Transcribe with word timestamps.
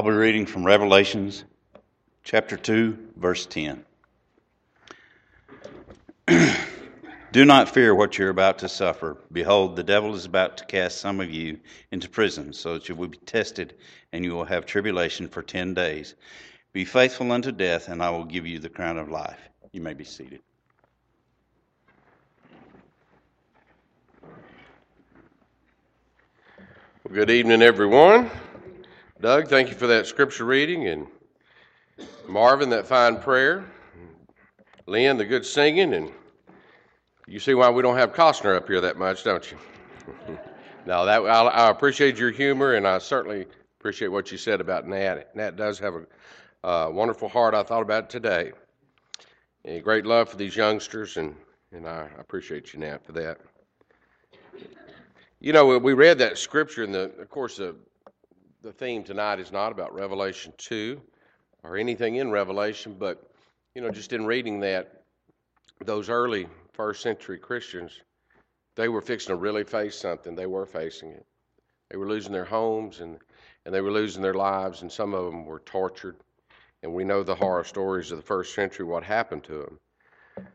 I'll 0.00 0.06
be 0.06 0.12
reading 0.12 0.46
from 0.46 0.64
Revelations 0.64 1.44
chapter 2.24 2.56
2, 2.56 3.08
verse 3.16 3.44
10. 3.44 3.84
Do 7.32 7.44
not 7.44 7.68
fear 7.68 7.94
what 7.94 8.16
you're 8.16 8.30
about 8.30 8.60
to 8.60 8.68
suffer. 8.70 9.18
Behold, 9.30 9.76
the 9.76 9.84
devil 9.84 10.14
is 10.14 10.24
about 10.24 10.56
to 10.56 10.64
cast 10.64 11.02
some 11.02 11.20
of 11.20 11.30
you 11.30 11.60
into 11.92 12.08
prison, 12.08 12.54
so 12.54 12.72
that 12.72 12.88
you 12.88 12.94
will 12.94 13.08
be 13.08 13.18
tested, 13.18 13.74
and 14.14 14.24
you 14.24 14.32
will 14.32 14.46
have 14.46 14.64
tribulation 14.64 15.28
for 15.28 15.42
ten 15.42 15.74
days. 15.74 16.14
Be 16.72 16.86
faithful 16.86 17.30
unto 17.30 17.52
death, 17.52 17.90
and 17.90 18.02
I 18.02 18.08
will 18.08 18.24
give 18.24 18.46
you 18.46 18.58
the 18.58 18.70
crown 18.70 18.96
of 18.96 19.10
life. 19.10 19.50
You 19.72 19.82
may 19.82 19.92
be 19.92 20.04
seated. 20.04 20.40
Well, 27.04 27.12
good 27.12 27.28
evening, 27.28 27.60
everyone. 27.60 28.30
Doug, 29.20 29.48
thank 29.48 29.68
you 29.68 29.74
for 29.74 29.86
that 29.86 30.06
scripture 30.06 30.46
reading, 30.46 30.88
and 30.88 31.06
Marvin, 32.26 32.70
that 32.70 32.86
fine 32.86 33.18
prayer. 33.18 33.66
Lynn, 34.86 35.18
the 35.18 35.26
good 35.26 35.44
singing, 35.44 35.92
and 35.92 36.10
you 37.26 37.38
see 37.38 37.52
why 37.52 37.68
we 37.68 37.82
don't 37.82 37.98
have 37.98 38.14
Costner 38.14 38.56
up 38.56 38.66
here 38.66 38.80
that 38.80 38.96
much, 38.96 39.22
don't 39.22 39.52
you? 39.52 39.58
now, 40.86 41.04
that 41.04 41.20
I, 41.20 41.42
I, 41.42 41.70
appreciate 41.70 42.16
your 42.16 42.30
humor, 42.30 42.76
and 42.76 42.88
I 42.88 42.96
certainly 42.96 43.44
appreciate 43.78 44.08
what 44.08 44.32
you 44.32 44.38
said 44.38 44.58
about 44.58 44.88
Nat. 44.88 45.36
Nat 45.36 45.54
does 45.54 45.78
have 45.80 45.96
a 46.64 46.66
uh, 46.66 46.88
wonderful 46.90 47.28
heart. 47.28 47.52
I 47.52 47.62
thought 47.62 47.82
about 47.82 48.08
today. 48.08 48.52
And 49.66 49.84
great 49.84 50.06
love 50.06 50.30
for 50.30 50.38
these 50.38 50.56
youngsters, 50.56 51.18
and, 51.18 51.36
and 51.72 51.86
I 51.86 52.08
appreciate 52.18 52.72
you, 52.72 52.80
Nat, 52.80 53.04
for 53.04 53.12
that. 53.12 53.36
You 55.40 55.52
know, 55.52 55.76
we 55.76 55.92
read 55.92 56.16
that 56.20 56.38
scripture, 56.38 56.84
and 56.84 56.94
the, 56.94 57.12
of 57.20 57.28
course, 57.28 57.58
the, 57.58 57.76
the 58.62 58.72
theme 58.72 59.02
tonight 59.02 59.40
is 59.40 59.52
not 59.52 59.72
about 59.72 59.94
Revelation 59.94 60.52
2 60.58 61.00
or 61.62 61.76
anything 61.76 62.16
in 62.16 62.30
Revelation, 62.30 62.94
but, 62.98 63.30
you 63.74 63.80
know, 63.80 63.90
just 63.90 64.12
in 64.12 64.26
reading 64.26 64.60
that, 64.60 65.04
those 65.84 66.10
early 66.10 66.46
first 66.72 67.02
century 67.02 67.38
Christians, 67.38 68.00
they 68.76 68.88
were 68.88 69.00
fixing 69.00 69.34
to 69.34 69.36
really 69.36 69.64
face 69.64 69.96
something. 69.96 70.34
They 70.34 70.46
were 70.46 70.66
facing 70.66 71.10
it. 71.10 71.24
They 71.90 71.96
were 71.96 72.08
losing 72.08 72.32
their 72.32 72.44
homes 72.44 73.00
and, 73.00 73.18
and 73.64 73.74
they 73.74 73.80
were 73.80 73.90
losing 73.90 74.22
their 74.22 74.34
lives, 74.34 74.82
and 74.82 74.92
some 74.92 75.14
of 75.14 75.24
them 75.24 75.44
were 75.44 75.60
tortured. 75.60 76.16
And 76.82 76.94
we 76.94 77.04
know 77.04 77.22
the 77.22 77.34
horror 77.34 77.64
stories 77.64 78.10
of 78.10 78.18
the 78.18 78.24
first 78.24 78.54
century, 78.54 78.84
what 78.84 79.02
happened 79.02 79.44
to 79.44 79.66
them. 80.36 80.46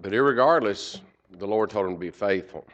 But 0.00 0.12
regardless, 0.12 1.00
the 1.30 1.46
Lord 1.46 1.70
told 1.70 1.86
them 1.86 1.94
to 1.94 1.98
be 1.98 2.10
faithful 2.10 2.66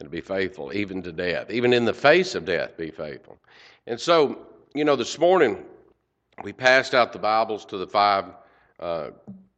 and 0.00 0.06
to 0.06 0.10
be 0.10 0.20
faithful 0.20 0.72
even 0.72 1.02
to 1.02 1.12
death. 1.12 1.50
Even 1.50 1.72
in 1.72 1.84
the 1.84 1.92
face 1.92 2.34
of 2.34 2.44
death, 2.44 2.76
be 2.76 2.90
faithful. 2.90 3.38
And 3.86 4.00
so, 4.00 4.46
you 4.74 4.84
know, 4.84 4.96
this 4.96 5.18
morning 5.18 5.64
we 6.42 6.52
passed 6.52 6.94
out 6.94 7.12
the 7.12 7.18
Bibles 7.18 7.64
to 7.66 7.76
the 7.76 7.86
five 7.86 8.24
uh, 8.80 9.10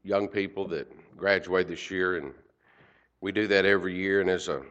young 0.03 0.27
people 0.29 0.67
that 0.69 0.91
graduate 1.17 1.69
this 1.69 1.91
year, 1.91 2.17
and 2.17 2.33
we 3.21 3.31
do 3.31 3.47
that 3.47 3.65
every 3.65 3.95
year. 3.95 4.21
And 4.21 4.29
as 4.29 4.49
a 4.49 4.63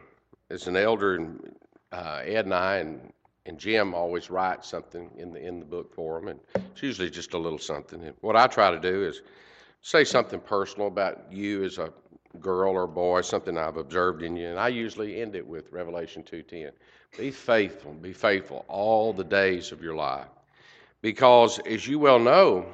as 0.50 0.66
an 0.66 0.76
elder, 0.76 1.16
and 1.16 1.56
uh, 1.90 2.20
Ed 2.24 2.44
and 2.44 2.54
I 2.54 2.76
and 2.76 3.12
and 3.46 3.58
Jim 3.58 3.94
always 3.94 4.30
write 4.30 4.64
something 4.64 5.10
in 5.16 5.32
the 5.32 5.40
in 5.40 5.58
the 5.58 5.64
book 5.64 5.94
for 5.94 6.20
them, 6.20 6.28
and 6.28 6.40
it's 6.54 6.82
usually 6.82 7.08
just 7.08 7.32
a 7.32 7.38
little 7.38 7.58
something. 7.58 8.02
And 8.02 8.14
what 8.20 8.36
I 8.36 8.46
try 8.46 8.70
to 8.70 8.78
do 8.78 9.04
is 9.04 9.22
say 9.80 10.04
something 10.04 10.40
personal 10.40 10.88
about 10.88 11.32
you 11.32 11.64
as 11.64 11.78
a 11.78 11.92
girl 12.40 12.72
or 12.72 12.86
boy, 12.86 13.20
something 13.20 13.58
I've 13.58 13.76
observed 13.76 14.22
in 14.22 14.36
you, 14.36 14.48
and 14.48 14.58
I 14.58 14.68
usually 14.68 15.20
end 15.20 15.34
it 15.34 15.46
with 15.46 15.70
Revelation 15.72 16.22
two 16.22 16.42
ten. 16.42 16.70
Be 17.18 17.30
faithful, 17.30 17.92
be 17.92 18.12
faithful 18.12 18.64
all 18.68 19.12
the 19.12 19.24
days 19.24 19.72
of 19.72 19.82
your 19.82 19.94
life, 19.94 20.28
because 21.02 21.58
as 21.60 21.86
you 21.86 21.98
well 21.98 22.18
know, 22.18 22.66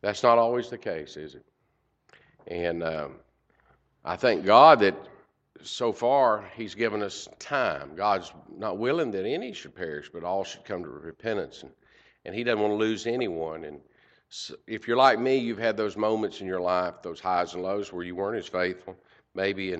that's 0.00 0.22
not 0.22 0.38
always 0.38 0.68
the 0.68 0.78
case, 0.78 1.16
is 1.16 1.34
it? 1.34 1.44
And 2.46 2.82
um, 2.82 3.12
I 4.04 4.16
thank 4.16 4.44
God 4.44 4.80
that 4.80 4.96
so 5.62 5.92
far 5.92 6.44
He's 6.56 6.74
given 6.74 7.02
us 7.02 7.28
time. 7.38 7.96
God's 7.96 8.32
not 8.56 8.78
willing 8.78 9.10
that 9.10 9.26
any 9.26 9.52
should 9.52 9.74
perish, 9.74 10.08
but 10.12 10.24
all 10.24 10.44
should 10.44 10.64
come 10.64 10.82
to 10.82 10.88
repentance. 10.88 11.62
And, 11.62 11.72
and 12.24 12.34
He 12.34 12.44
doesn't 12.44 12.60
want 12.60 12.72
to 12.72 12.76
lose 12.76 13.06
anyone. 13.06 13.64
And 13.64 13.80
if 14.66 14.86
you're 14.86 14.96
like 14.96 15.18
me, 15.18 15.36
you've 15.36 15.58
had 15.58 15.76
those 15.76 15.96
moments 15.96 16.40
in 16.40 16.46
your 16.46 16.60
life, 16.60 17.02
those 17.02 17.20
highs 17.20 17.54
and 17.54 17.62
lows, 17.62 17.92
where 17.92 18.04
you 18.04 18.14
weren't 18.14 18.38
as 18.38 18.46
faithful, 18.46 18.96
maybe, 19.34 19.72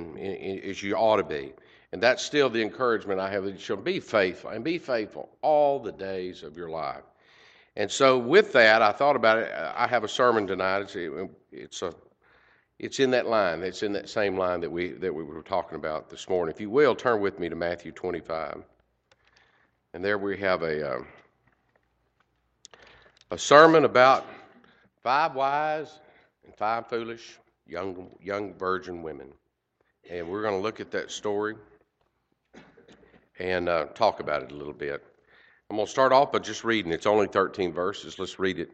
as 0.65 0.83
you 0.83 0.95
ought 0.95 1.17
to 1.17 1.25
be. 1.25 1.53
And 1.93 2.03
that's 2.03 2.23
still 2.23 2.51
the 2.51 2.63
encouragement 2.63 3.21
I 3.21 3.31
have 3.31 3.45
that 3.45 3.53
you 3.53 3.59
shall 3.59 3.77
be 3.77 4.01
faithful 4.01 4.51
and 4.51 4.65
be 4.65 4.79
faithful 4.79 5.31
all 5.43 5.79
the 5.79 5.93
days 5.93 6.43
of 6.43 6.57
your 6.57 6.69
life. 6.71 7.03
And 7.77 7.91
so, 7.91 8.19
with 8.19 8.53
that, 8.55 8.83
I 8.83 8.93
thought 8.93 9.17
about 9.17 9.39
it. 9.39 9.53
I 9.53 9.87
have 9.87 10.05
a 10.05 10.09
sermon 10.09 10.47
tonight. 10.47 10.81
It's, 10.81 10.97
it's 11.53 11.83
a 11.83 11.95
it's 12.79 13.01
in 13.01 13.11
that 13.11 13.27
line. 13.27 13.63
It's 13.63 13.83
in 13.83 13.93
that 13.95 14.09
same 14.09 14.37
line 14.37 14.61
that 14.61 14.71
we 14.71 14.89
that 14.93 15.15
we 15.15 15.23
were 15.23 15.43
talking 15.43 15.77
about 15.77 16.11
this 16.11 16.29
morning. 16.29 16.55
If 16.55 16.61
you 16.61 16.71
will, 16.71 16.95
turn 16.95 17.21
with 17.21 17.39
me 17.39 17.49
to 17.49 17.57
Matthew 17.57 17.93
25, 17.93 18.63
and 19.95 20.05
there 20.05 20.19
we 20.19 20.37
have 20.39 20.63
a 20.63 20.95
uh, 20.95 21.03
a 23.31 23.39
sermon 23.39 23.85
about 23.85 24.27
five 25.03 25.35
wise 25.35 26.01
and 26.45 26.55
five 26.55 26.89
foolish 26.89 27.39
young 27.67 28.09
young 28.23 28.55
virgin 28.55 29.03
women, 29.03 29.33
and 30.11 30.29
we're 30.29 30.43
going 30.43 30.55
to 30.55 30.61
look 30.61 30.81
at 30.81 30.91
that 30.91 31.11
story 31.11 31.55
and 33.39 33.69
uh, 33.69 33.87
talk 33.95 34.21
about 34.21 34.43
it 34.43 34.53
a 34.53 34.55
little 34.55 34.73
bit. 34.73 35.05
I'm 35.71 35.77
going 35.77 35.87
to 35.87 35.91
start 35.93 36.13
off 36.13 36.33
by 36.33 36.39
just 36.39 36.65
reading. 36.65 36.93
It's 36.93 37.07
only 37.07 37.27
13 37.27 37.73
verses. 37.73 38.19
Let's 38.19 38.39
read 38.39 38.59
it. 38.59 38.71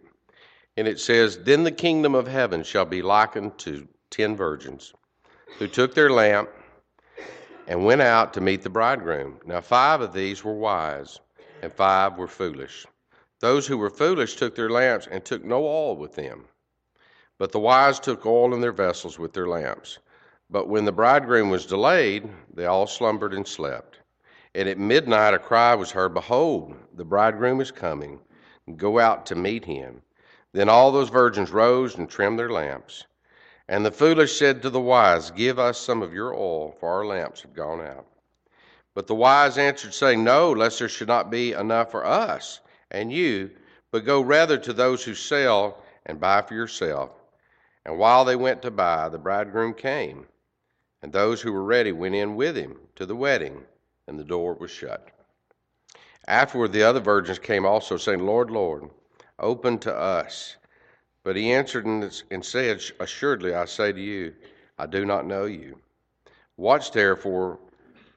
And 0.77 0.87
it 0.87 1.01
says, 1.01 1.39
Then 1.39 1.65
the 1.65 1.73
kingdom 1.73 2.15
of 2.15 2.27
heaven 2.27 2.63
shall 2.63 2.85
be 2.85 3.03
likened 3.03 3.59
to 3.59 3.87
ten 4.11 4.37
virgins, 4.37 4.93
who 5.59 5.67
took 5.67 5.95
their 5.95 6.11
lamp 6.11 6.49
and 7.67 7.85
went 7.85 8.01
out 8.01 8.35
to 8.35 8.41
meet 8.41 8.63
the 8.63 8.71
bridegroom. 8.71 9.39
Now, 9.45 9.61
five 9.61 10.01
of 10.01 10.13
these 10.13 10.45
were 10.45 10.55
wise, 10.55 11.19
and 11.63 11.73
five 11.73 12.17
were 12.17 12.29
foolish. 12.29 12.87
Those 13.41 13.67
who 13.67 13.77
were 13.77 13.91
foolish 13.91 14.37
took 14.37 14.55
their 14.55 14.71
lamps 14.71 15.09
and 15.11 15.25
took 15.25 15.45
no 15.45 15.67
oil 15.67 15.97
with 15.97 16.15
them. 16.15 16.47
But 17.37 17.51
the 17.51 17.59
wise 17.59 17.99
took 17.99 18.25
oil 18.25 18.55
in 18.55 18.61
their 18.61 18.73
vessels 18.73 19.19
with 19.19 19.33
their 19.33 19.49
lamps. 19.49 19.99
But 20.49 20.69
when 20.69 20.85
the 20.85 20.93
bridegroom 20.93 21.51
was 21.51 21.67
delayed, 21.67 22.29
they 22.53 22.67
all 22.67 22.87
slumbered 22.87 23.35
and 23.35 23.47
slept. 23.47 23.99
And 24.55 24.69
at 24.69 24.79
midnight 24.79 25.35
a 25.35 25.41
cry 25.41 25.75
was 25.75 25.91
heard 25.91 26.15
Behold, 26.15 26.77
the 26.95 27.05
bridegroom 27.05 27.61
is 27.61 27.73
coming. 27.73 28.21
Go 28.77 29.01
out 29.01 29.27
to 29.27 29.35
meet 29.35 29.65
him. 29.65 30.03
Then 30.53 30.69
all 30.69 30.93
those 30.93 31.09
virgins 31.09 31.51
rose 31.51 31.97
and 31.97 32.09
trimmed 32.09 32.39
their 32.39 32.53
lamps. 32.53 33.05
And 33.69 33.85
the 33.85 33.91
foolish 33.91 34.39
said 34.39 34.63
to 34.63 34.71
the 34.71 34.81
wise, 34.81 35.33
Give 35.33 35.59
us 35.59 35.79
some 35.79 36.03
of 36.03 36.15
your 36.15 36.35
oil, 36.35 36.77
for 36.79 36.89
our 36.89 37.05
lamps 37.05 37.43
have 37.43 37.53
gone 37.53 37.81
out. 37.81 38.07
But 38.95 39.09
the 39.09 39.15
wise 39.17 39.59
answered, 39.59 39.93
saying, 39.93 40.23
No, 40.23 40.53
lest 40.53 40.79
there 40.79 40.89
should 40.89 41.09
not 41.09 41.31
be 41.31 41.53
enough 41.53 41.91
for 41.91 42.07
us 42.07 42.61
and 42.91 43.13
you, 43.13 43.51
but 43.91 44.05
go 44.05 44.21
rather 44.21 44.59
to 44.59 44.73
those 44.73 45.05
who 45.05 45.15
sell 45.15 45.83
and 46.07 46.21
buy 46.21 46.43
for 46.43 46.55
yourself. 46.55 47.11
And 47.85 47.99
while 47.99 48.25
they 48.25 48.37
went 48.37 48.63
to 48.63 48.71
buy, 48.71 49.09
the 49.09 49.19
bridegroom 49.19 49.75
came, 49.75 50.27
and 51.03 51.13
those 51.13 51.43
who 51.43 51.53
were 51.53 51.65
ready 51.65 51.93
went 51.93 52.15
in 52.15 52.35
with 52.35 52.57
him 52.57 52.79
to 52.97 53.07
the 53.07 53.17
wedding, 53.17 53.63
and 54.07 54.19
the 54.19 54.25
door 54.25 54.55
was 54.55 54.71
shut. 54.71 55.09
Afterward, 56.27 56.73
the 56.73 56.83
other 56.83 57.01
virgins 57.01 57.39
came 57.39 57.67
also, 57.67 57.97
saying, 57.97 58.25
Lord, 58.25 58.51
Lord, 58.51 58.89
open 59.39 59.79
to 59.81 59.95
us. 59.95 60.57
But 61.23 61.37
he 61.37 61.53
answered 61.53 61.87
and 61.87 62.45
said, 62.45 62.83
Assuredly, 63.01 63.55
I 63.55 63.67
say 63.67 63.93
to 63.93 64.01
you, 64.01 64.35
I 64.79 64.87
do 64.87 65.05
not 65.05 65.27
know 65.27 65.45
you. 65.45 65.79
Watch 66.57 66.93
therefore, 66.93 67.59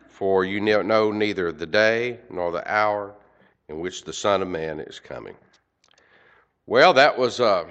for 0.07 0.45
you 0.45 0.59
know 0.59 1.12
neither 1.12 1.51
the 1.51 1.65
day 1.65 2.19
nor 2.30 2.51
the 2.51 2.69
hour 2.71 3.15
in 3.69 3.79
which 3.79 4.03
the 4.03 4.13
Son 4.13 4.41
of 4.41 4.47
Man 4.47 4.79
is 4.79 4.99
coming. 4.99 5.35
Well, 6.65 6.93
that 6.93 7.17
was 7.17 7.39
uh, 7.39 7.65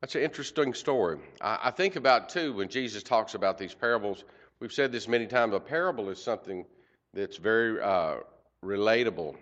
that's 0.00 0.14
an 0.14 0.22
interesting 0.22 0.74
story. 0.74 1.18
I, 1.40 1.58
I 1.64 1.70
think 1.70 1.96
about 1.96 2.28
too 2.28 2.52
when 2.54 2.68
Jesus 2.68 3.02
talks 3.02 3.34
about 3.34 3.58
these 3.58 3.74
parables. 3.74 4.24
We've 4.60 4.72
said 4.72 4.92
this 4.92 5.08
many 5.08 5.26
times. 5.26 5.54
A 5.54 5.60
parable 5.60 6.08
is 6.08 6.22
something 6.22 6.64
that's 7.12 7.36
very 7.36 7.80
uh, 7.80 8.16
relatable 8.64 9.36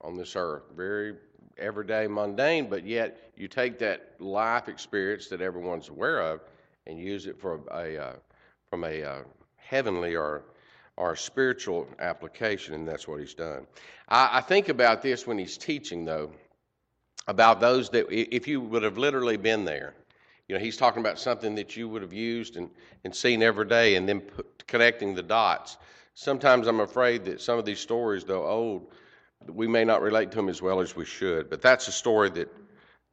on 0.00 0.16
this 0.16 0.36
earth, 0.36 0.64
very 0.76 1.14
everyday 1.58 2.06
mundane, 2.06 2.68
but 2.68 2.84
yet 2.84 3.32
you 3.36 3.48
take 3.48 3.78
that 3.78 4.14
life 4.18 4.68
experience 4.68 5.28
that 5.28 5.40
everyone's 5.40 5.88
aware 5.88 6.20
of 6.20 6.40
and 6.86 6.98
use 6.98 7.26
it 7.26 7.38
for 7.38 7.60
a, 7.72 7.96
uh, 7.96 8.12
from 8.68 8.84
a 8.84 9.02
uh, 9.02 9.18
heavenly 9.56 10.16
or 10.16 10.42
or 10.96 11.16
spiritual 11.16 11.88
application, 11.98 12.74
and 12.74 12.86
that's 12.86 13.08
what 13.08 13.20
he's 13.20 13.34
done. 13.34 13.66
I, 14.08 14.38
I 14.38 14.40
think 14.40 14.68
about 14.68 15.02
this 15.02 15.26
when 15.26 15.38
he's 15.38 15.58
teaching, 15.58 16.04
though, 16.04 16.32
about 17.26 17.60
those 17.60 17.90
that 17.90 18.06
if 18.10 18.46
you 18.46 18.60
would 18.60 18.82
have 18.82 18.98
literally 18.98 19.36
been 19.36 19.64
there, 19.64 19.94
you 20.48 20.54
know, 20.54 20.60
he's 20.60 20.76
talking 20.76 21.00
about 21.00 21.18
something 21.18 21.54
that 21.54 21.76
you 21.76 21.88
would 21.88 22.02
have 22.02 22.12
used 22.12 22.56
and, 22.56 22.70
and 23.04 23.14
seen 23.14 23.42
every 23.42 23.66
day, 23.66 23.96
and 23.96 24.08
then 24.08 24.20
put, 24.20 24.66
connecting 24.66 25.14
the 25.14 25.22
dots. 25.22 25.76
Sometimes 26.14 26.66
I'm 26.66 26.80
afraid 26.80 27.24
that 27.24 27.40
some 27.40 27.58
of 27.58 27.64
these 27.64 27.80
stories, 27.80 28.24
though 28.24 28.46
old, 28.46 28.92
we 29.48 29.66
may 29.66 29.84
not 29.84 30.00
relate 30.00 30.30
to 30.30 30.36
them 30.36 30.48
as 30.48 30.62
well 30.62 30.80
as 30.80 30.94
we 30.94 31.04
should, 31.04 31.50
but 31.50 31.60
that's 31.60 31.88
a 31.88 31.92
story 31.92 32.30
that 32.30 32.48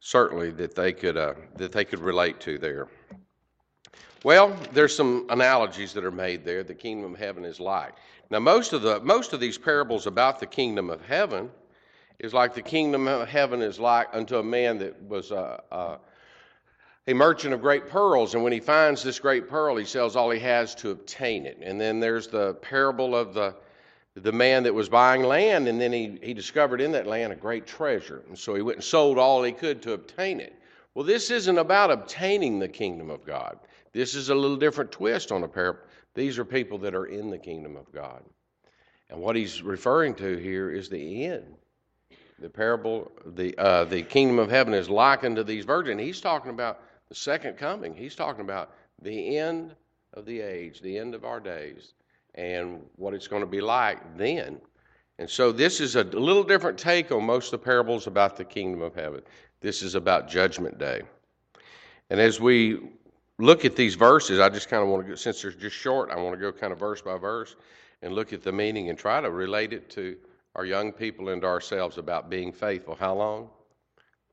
certainly 0.00 0.50
that 0.50 0.74
they 0.74 0.92
could 0.92 1.16
uh, 1.16 1.34
that 1.56 1.72
they 1.72 1.84
could 1.84 2.00
relate 2.00 2.40
to 2.40 2.58
there. 2.58 2.88
Well, 4.24 4.56
there's 4.72 4.94
some 4.94 5.26
analogies 5.30 5.92
that 5.94 6.04
are 6.04 6.12
made 6.12 6.44
there. 6.44 6.62
The 6.62 6.74
kingdom 6.74 7.14
of 7.14 7.18
heaven 7.18 7.44
is 7.44 7.58
like. 7.58 7.94
Now, 8.30 8.38
most 8.38 8.72
of 8.72 8.82
the 8.82 9.00
most 9.00 9.32
of 9.32 9.40
these 9.40 9.58
parables 9.58 10.06
about 10.06 10.38
the 10.38 10.46
kingdom 10.46 10.90
of 10.90 11.04
heaven 11.04 11.50
is 12.20 12.32
like 12.32 12.54
the 12.54 12.62
kingdom 12.62 13.08
of 13.08 13.28
heaven 13.28 13.60
is 13.60 13.80
like 13.80 14.08
unto 14.12 14.38
a 14.38 14.42
man 14.42 14.78
that 14.78 15.02
was 15.02 15.32
a, 15.32 15.60
a, 15.72 15.98
a 17.08 17.14
merchant 17.14 17.52
of 17.52 17.60
great 17.60 17.88
pearls, 17.88 18.34
and 18.34 18.44
when 18.44 18.52
he 18.52 18.60
finds 18.60 19.02
this 19.02 19.18
great 19.18 19.48
pearl, 19.48 19.76
he 19.76 19.84
sells 19.84 20.14
all 20.14 20.30
he 20.30 20.38
has 20.38 20.74
to 20.76 20.90
obtain 20.90 21.44
it. 21.44 21.58
And 21.60 21.80
then 21.80 21.98
there's 21.98 22.28
the 22.28 22.54
parable 22.54 23.16
of 23.16 23.34
the 23.34 23.56
the 24.14 24.32
man 24.32 24.62
that 24.62 24.74
was 24.74 24.88
buying 24.88 25.22
land, 25.22 25.66
and 25.66 25.80
then 25.80 25.92
he, 25.92 26.18
he 26.22 26.34
discovered 26.34 26.80
in 26.80 26.92
that 26.92 27.06
land 27.06 27.32
a 27.32 27.36
great 27.36 27.66
treasure. 27.66 28.22
And 28.28 28.38
so 28.38 28.54
he 28.54 28.60
went 28.60 28.76
and 28.76 28.84
sold 28.84 29.18
all 29.18 29.42
he 29.42 29.52
could 29.52 29.82
to 29.82 29.94
obtain 29.94 30.38
it. 30.38 30.54
Well, 30.94 31.04
this 31.04 31.30
isn't 31.30 31.56
about 31.58 31.90
obtaining 31.90 32.58
the 32.58 32.68
kingdom 32.68 33.08
of 33.08 33.24
God. 33.24 33.58
This 33.92 34.14
is 34.14 34.28
a 34.28 34.34
little 34.34 34.56
different 34.56 34.92
twist 34.92 35.32
on 35.32 35.42
a 35.42 35.48
parable. 35.48 35.80
These 36.14 36.38
are 36.38 36.44
people 36.44 36.78
that 36.78 36.94
are 36.94 37.06
in 37.06 37.30
the 37.30 37.38
kingdom 37.38 37.76
of 37.76 37.92
God. 37.92 38.22
And 39.10 39.20
what 39.20 39.36
he's 39.36 39.62
referring 39.62 40.14
to 40.16 40.36
here 40.36 40.70
is 40.70 40.88
the 40.88 41.26
end. 41.26 41.54
The 42.38 42.48
parable, 42.48 43.12
the, 43.24 43.56
uh, 43.58 43.84
the 43.84 44.02
kingdom 44.02 44.38
of 44.38 44.50
heaven 44.50 44.74
is 44.74 44.88
likened 44.88 45.36
to 45.36 45.44
these 45.44 45.64
virgins. 45.64 46.00
He's 46.00 46.20
talking 46.20 46.50
about 46.50 46.80
the 47.08 47.14
second 47.14 47.56
coming. 47.56 47.94
He's 47.94 48.16
talking 48.16 48.40
about 48.40 48.74
the 49.00 49.36
end 49.36 49.74
of 50.14 50.24
the 50.24 50.40
age, 50.40 50.80
the 50.80 50.98
end 50.98 51.14
of 51.14 51.24
our 51.24 51.40
days 51.40 51.94
and 52.34 52.80
what 52.96 53.14
it's 53.14 53.28
going 53.28 53.42
to 53.42 53.46
be 53.46 53.60
like 53.60 54.16
then. 54.16 54.60
And 55.18 55.28
so 55.28 55.52
this 55.52 55.80
is 55.80 55.96
a 55.96 56.04
little 56.04 56.42
different 56.42 56.78
take 56.78 57.12
on 57.12 57.24
most 57.24 57.52
of 57.52 57.60
the 57.60 57.64
parables 57.64 58.06
about 58.06 58.36
the 58.36 58.44
kingdom 58.44 58.82
of 58.82 58.94
heaven. 58.94 59.22
This 59.60 59.82
is 59.82 59.94
about 59.94 60.28
judgment 60.28 60.78
day. 60.78 61.02
And 62.10 62.18
as 62.18 62.40
we 62.40 62.80
look 63.42 63.64
at 63.64 63.76
these 63.76 63.94
verses, 63.94 64.40
I 64.40 64.48
just 64.48 64.68
kind 64.68 64.82
of 64.82 64.88
want 64.88 65.04
to 65.04 65.08
go, 65.10 65.14
since 65.14 65.42
they're 65.42 65.52
just 65.52 65.76
short, 65.76 66.10
I 66.10 66.16
want 66.16 66.34
to 66.34 66.40
go 66.40 66.52
kind 66.52 66.72
of 66.72 66.78
verse 66.78 67.02
by 67.02 67.18
verse 67.18 67.56
and 68.00 68.14
look 68.14 68.32
at 68.32 68.42
the 68.42 68.52
meaning 68.52 68.88
and 68.88 68.98
try 68.98 69.20
to 69.20 69.30
relate 69.30 69.72
it 69.72 69.90
to 69.90 70.16
our 70.54 70.64
young 70.64 70.92
people 70.92 71.28
and 71.28 71.44
ourselves 71.44 71.98
about 71.98 72.30
being 72.30 72.52
faithful. 72.52 72.94
How 72.94 73.14
long? 73.14 73.48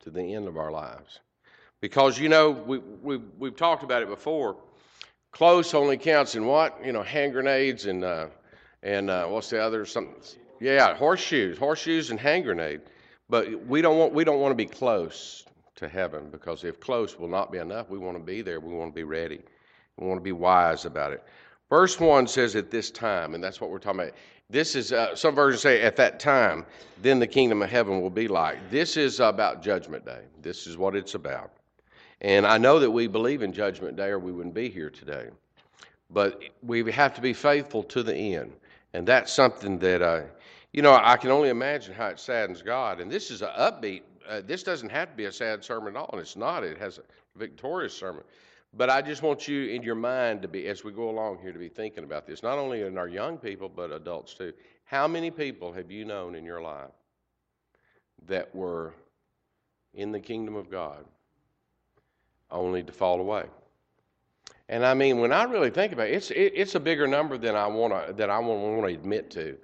To 0.04 0.10
the 0.10 0.34
end 0.34 0.48
of 0.48 0.56
our 0.56 0.70
lives. 0.70 1.20
Because, 1.80 2.18
you 2.18 2.28
know, 2.28 2.50
we, 2.50 2.78
we, 2.78 3.18
we've 3.38 3.56
talked 3.56 3.82
about 3.82 4.02
it 4.02 4.08
before 4.08 4.56
Close 5.32 5.74
only 5.74 5.96
counts 5.96 6.34
in 6.34 6.44
what? 6.44 6.84
You 6.84 6.92
know, 6.92 7.02
hand 7.02 7.32
grenades 7.32 7.86
and 7.86 8.04
uh, 8.04 8.26
and 8.82 9.10
uh, 9.10 9.26
what's 9.26 9.50
the 9.50 9.62
other? 9.62 9.84
Something. 9.86 10.16
yeah, 10.60 10.94
horseshoes, 10.96 11.56
horseshoes 11.56 12.10
and 12.10 12.18
hand 12.18 12.44
grenade. 12.44 12.80
But 13.28 13.66
we 13.66 13.80
don't 13.80 13.98
want 13.98 14.12
we 14.12 14.24
don't 14.24 14.40
want 14.40 14.52
to 14.52 14.56
be 14.56 14.66
close 14.66 15.44
to 15.76 15.88
heaven 15.88 16.28
because 16.30 16.64
if 16.64 16.80
close 16.80 17.18
will 17.18 17.28
not 17.28 17.50
be 17.50 17.58
enough, 17.58 17.90
we 17.90 17.98
want 17.98 18.16
to 18.16 18.22
be 18.22 18.42
there. 18.42 18.60
We 18.60 18.74
want 18.74 18.92
to 18.92 18.94
be 18.94 19.04
ready. 19.04 19.40
We 19.96 20.06
want 20.06 20.18
to 20.18 20.24
be 20.24 20.32
wise 20.32 20.84
about 20.84 21.12
it. 21.12 21.24
Verse 21.68 22.00
one 22.00 22.26
says 22.26 22.56
at 22.56 22.70
this 22.70 22.90
time, 22.90 23.34
and 23.34 23.42
that's 23.42 23.60
what 23.60 23.70
we're 23.70 23.78
talking 23.78 24.00
about. 24.00 24.14
This 24.50 24.74
is 24.74 24.92
uh, 24.92 25.14
some 25.14 25.36
versions 25.36 25.62
say 25.62 25.82
at 25.82 25.94
that 25.96 26.18
time, 26.18 26.66
then 27.00 27.20
the 27.20 27.26
kingdom 27.26 27.62
of 27.62 27.70
heaven 27.70 28.00
will 28.00 28.10
be 28.10 28.26
like. 28.26 28.58
This 28.68 28.96
is 28.96 29.20
about 29.20 29.62
judgment 29.62 30.04
day. 30.04 30.22
This 30.42 30.66
is 30.66 30.76
what 30.76 30.96
it's 30.96 31.14
about. 31.14 31.52
And 32.20 32.44
I 32.46 32.58
know 32.58 32.80
that 32.80 32.90
we 32.90 33.06
believe 33.06 33.42
in 33.42 33.52
Judgment 33.52 33.96
Day 33.96 34.08
or 34.08 34.18
we 34.18 34.32
wouldn't 34.32 34.54
be 34.54 34.68
here 34.68 34.90
today. 34.90 35.28
But 36.10 36.42
we 36.62 36.90
have 36.90 37.14
to 37.14 37.20
be 37.20 37.32
faithful 37.32 37.84
to 37.84 38.02
the 38.02 38.14
end. 38.14 38.52
And 38.92 39.06
that's 39.06 39.32
something 39.32 39.78
that, 39.78 40.02
uh, 40.02 40.22
you 40.72 40.82
know, 40.82 40.98
I 41.00 41.16
can 41.16 41.30
only 41.30 41.48
imagine 41.48 41.94
how 41.94 42.08
it 42.08 42.18
saddens 42.18 42.60
God. 42.60 43.00
And 43.00 43.10
this 43.10 43.30
is 43.30 43.42
an 43.42 43.50
upbeat, 43.56 44.02
uh, 44.30 44.40
this 44.46 44.62
doesn't 44.62 44.90
have 44.90 45.10
to 45.10 45.16
be 45.16 45.26
a 45.26 45.32
sad 45.32 45.62
sermon 45.62 45.96
at 45.96 46.00
all. 46.00 46.08
And 46.12 46.20
it's 46.20 46.36
not, 46.36 46.64
it 46.64 46.78
has 46.78 46.98
a 46.98 47.02
victorious 47.38 47.92
sermon. 47.92 48.22
But 48.72 48.88
I 48.88 49.02
just 49.02 49.22
want 49.22 49.48
you 49.48 49.68
in 49.68 49.82
your 49.82 49.96
mind 49.96 50.42
to 50.42 50.48
be, 50.48 50.68
as 50.68 50.84
we 50.84 50.92
go 50.92 51.10
along 51.10 51.40
here, 51.42 51.52
to 51.52 51.58
be 51.58 51.68
thinking 51.68 52.04
about 52.04 52.26
this, 52.26 52.42
not 52.42 52.56
only 52.56 52.82
in 52.82 52.96
our 52.96 53.08
young 53.08 53.36
people, 53.36 53.68
but 53.68 53.90
adults 53.90 54.34
too. 54.34 54.52
How 54.84 55.08
many 55.08 55.30
people 55.30 55.72
have 55.72 55.90
you 55.90 56.04
known 56.04 56.34
in 56.34 56.44
your 56.44 56.62
life 56.62 56.90
that 58.26 58.54
were 58.54 58.94
in 59.94 60.12
the 60.12 60.20
kingdom 60.20 60.56
of 60.56 60.70
God 60.70 61.04
only 62.50 62.82
to 62.82 62.92
fall 62.92 63.20
away. 63.20 63.44
And 64.68 64.84
I 64.84 64.94
mean, 64.94 65.18
when 65.20 65.32
I 65.32 65.44
really 65.44 65.70
think 65.70 65.92
about 65.92 66.08
it, 66.08 66.14
it's 66.14 66.30
it, 66.30 66.52
it's 66.54 66.74
a 66.74 66.80
bigger 66.80 67.06
number 67.06 67.36
than 67.36 67.56
I 67.56 67.66
want 67.66 68.06
to 68.06 68.12
that 68.12 68.30
I 68.30 68.38
want 68.38 68.86
to 68.86 68.94
admit 68.94 69.30
to. 69.32 69.56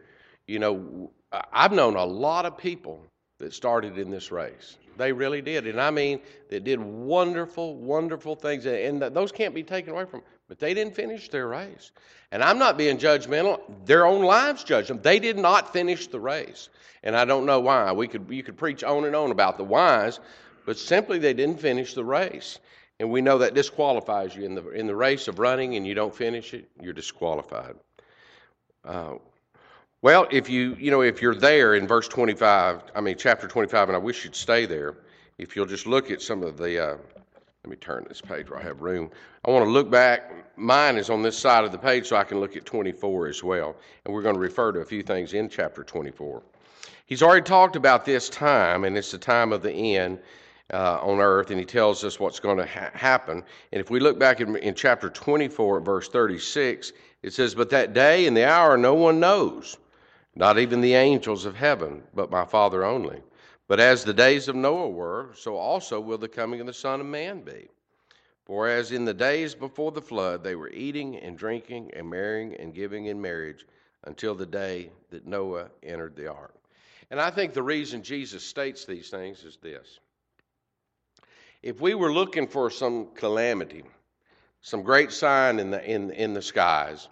You 0.47 0.59
know, 0.59 1.11
I've 1.53 1.73
known 1.73 1.97
a 1.97 2.05
lot 2.05 2.45
of 2.45 2.59
people 2.59 3.01
that 3.39 3.53
started 3.53 3.99
in 3.99 4.11
this 4.11 4.31
race. 4.31 4.77
They 4.97 5.13
really 5.13 5.43
did, 5.43 5.67
and 5.67 5.81
I 5.81 5.91
mean, 5.91 6.21
they 6.49 6.59
did 6.59 6.81
wonderful, 6.81 7.77
wonderful 7.77 8.35
things, 8.35 8.65
and 8.65 9.03
those 9.03 9.31
can't 9.31 9.55
be 9.55 9.63
taken 9.63 9.93
away 9.93 10.05
from. 10.07 10.21
Them. 10.21 10.29
But 10.49 10.59
they 10.59 10.75
didn't 10.75 10.95
finish 10.95 11.29
their 11.29 11.49
race, 11.49 11.91
and 12.31 12.43
I'm 12.43 12.59
not 12.59 12.79
being 12.79 12.97
judgmental. 12.97 13.61
Their 13.85 14.07
own 14.07 14.23
lives 14.23 14.65
judge 14.65 14.89
them. 14.89 15.01
They 15.03 15.19
did 15.19 15.37
not 15.37 15.73
finish 15.73 16.07
the 16.07 16.21
race, 16.21 16.71
and 17.03 17.17
I 17.17 17.25
don't 17.25 17.45
know 17.47 17.61
why. 17.61 17.93
We 17.93 18.09
could 18.09 18.27
you 18.31 18.43
could 18.43 18.57
preach 18.57 18.85
on 18.85 19.05
and 19.05 19.15
on 19.15 19.33
about 19.33 19.59
the 19.59 19.65
whys, 19.65 20.21
but 20.65 20.79
simply 20.79 21.19
they 21.19 21.35
didn't 21.35 21.61
finish 21.61 21.95
the 21.95 22.05
race. 22.05 22.59
And 22.99 23.11
we 23.11 23.21
know 23.21 23.39
that 23.39 23.55
disqualifies 23.55 24.35
you 24.35 24.45
in 24.45 24.55
the, 24.55 24.71
in 24.71 24.87
the 24.87 24.97
race 24.97 25.29
of 25.29 25.39
running 25.39 25.77
and 25.77 25.87
you 25.87 25.95
don't 25.95 26.15
finish 26.15 26.55
it, 26.55 26.69
you're 26.81 26.95
disqualified. 26.95 27.77
Uh, 28.85 29.15
well, 30.07 30.29
if 30.31 30.49
you, 30.49 30.77
you 30.79 30.93
know, 30.93 31.01
if 31.01 31.21
you're 31.21 31.35
there 31.35 31.75
in 31.75 31.85
verse 31.85 32.07
25, 32.07 32.81
I 32.95 33.01
mean, 33.01 33.17
chapter 33.19 33.49
25, 33.49 33.89
and 33.89 33.97
I 33.97 33.99
wish 33.99 34.23
you'd 34.23 34.37
stay 34.37 34.65
there, 34.65 34.99
if 35.37 35.57
you'll 35.57 35.67
just 35.67 35.85
look 35.85 36.13
at 36.13 36.23
some 36.23 36.45
of 36.45 36.57
the, 36.57 36.81
uh, 36.81 36.97
let 37.65 37.69
me 37.69 37.75
turn 37.75 38.07
this 38.09 38.21
page 38.21 38.49
where 38.49 38.61
I 38.61 38.63
have 38.63 38.83
room. 38.83 39.11
I 39.45 39.51
want 39.51 39.65
to 39.65 39.69
look 39.69 39.91
back. 39.91 40.57
Mine 40.57 40.97
is 40.97 41.11
on 41.11 41.23
this 41.23 41.37
side 41.37 41.65
of 41.65 41.73
the 41.73 41.79
page, 41.79 42.07
so 42.07 42.15
I 42.15 42.23
can 42.23 42.39
look 42.39 42.55
at 42.55 42.65
24 42.65 43.27
as 43.27 43.43
well. 43.43 43.75
And 44.05 44.15
we're 44.15 44.23
going 44.23 44.37
to 44.37 44.41
refer 44.41 44.71
to 44.71 44.79
a 44.79 44.85
few 44.85 45.03
things 45.03 45.33
in 45.33 45.49
chapter 45.49 45.83
24. 45.83 46.41
He's 47.07 47.21
already 47.21 47.43
talked 47.43 47.75
about 47.75 48.05
this 48.05 48.29
time, 48.29 48.85
and 48.85 48.97
it's 48.97 49.11
the 49.11 49.19
time 49.19 49.53
of 49.53 49.61
the 49.61 49.73
end 49.73 50.21
uh, 50.73 51.01
on 51.03 51.19
earth, 51.19 51.51
and 51.51 51.59
he 51.59 51.67
tells 51.67 52.05
us 52.05 52.21
what's 52.21 52.39
going 52.39 52.59
to 52.59 52.67
ha- 52.67 52.93
happen. 52.95 53.43
And 53.73 53.81
if 53.81 53.91
we 53.91 53.99
look 53.99 54.21
back 54.21 54.41
in, 54.41 54.55
in 54.55 54.77
chapter 54.77 55.11
24, 55.11 55.81
verse 55.81 56.09
36, 56.09 56.93
it 57.25 57.33
says, 57.33 57.57
But 57.57 57.71
that 57.71 57.93
day 57.93 58.29
and 58.29 58.37
the 58.37 58.49
hour 58.49 58.77
no 58.77 58.95
one 58.95 59.19
knows, 59.19 59.79
not 60.37 60.59
even 60.59 60.83
the 60.83 60.95
angels 60.95 61.47
of 61.47 61.57
heaven, 61.57 62.03
but 62.15 62.31
my 62.31 62.45
Father 62.45 62.85
only. 62.85 63.23
But 63.69 63.81
as 63.81 64.05
the 64.05 64.15
days 64.15 64.47
of 64.47 64.55
Noah 64.55 64.91
were, 64.91 65.31
so 65.35 65.57
also 65.57 65.99
will 65.99 66.19
the 66.19 66.29
coming 66.29 66.61
of 66.61 66.67
the 66.67 66.75
Son 66.75 67.01
of 67.01 67.07
Man 67.07 67.41
be. 67.41 67.69
For 68.45 68.69
as 68.69 68.93
in 68.93 69.05
the 69.05 69.15
days 69.15 69.57
before 69.57 69.91
the 69.91 70.03
flood, 70.03 70.45
they 70.45 70.55
were 70.55 70.71
eating 70.71 71.17
and 71.17 71.37
drinking 71.37 71.91
and 71.97 72.09
marrying 72.09 72.55
and 72.55 72.73
giving 72.73 73.07
in 73.07 73.21
marriage 73.21 73.67
until 74.05 74.37
the 74.37 74.47
day 74.47 74.91
that 75.11 75.27
Noah 75.27 75.69
entered 75.83 76.15
the 76.15 76.29
ark. 76.29 76.55
And 77.11 77.21
I 77.21 77.31
think 77.31 77.55
the 77.55 77.63
reason 77.63 78.03
Jesus 78.03 78.45
states 78.45 78.85
these 78.85 79.09
things 79.09 79.43
is 79.43 79.57
this 79.61 79.99
if 81.63 81.81
we 81.81 81.95
were 81.95 82.13
looking 82.13 82.47
for 82.47 82.71
some 82.71 83.09
calamity, 83.15 83.83
some 84.61 84.83
great 84.83 85.11
sign 85.11 85.59
in 85.59 85.71
the, 85.71 85.85
in, 85.85 86.11
in 86.13 86.35
the 86.35 86.43
skies, 86.43 87.09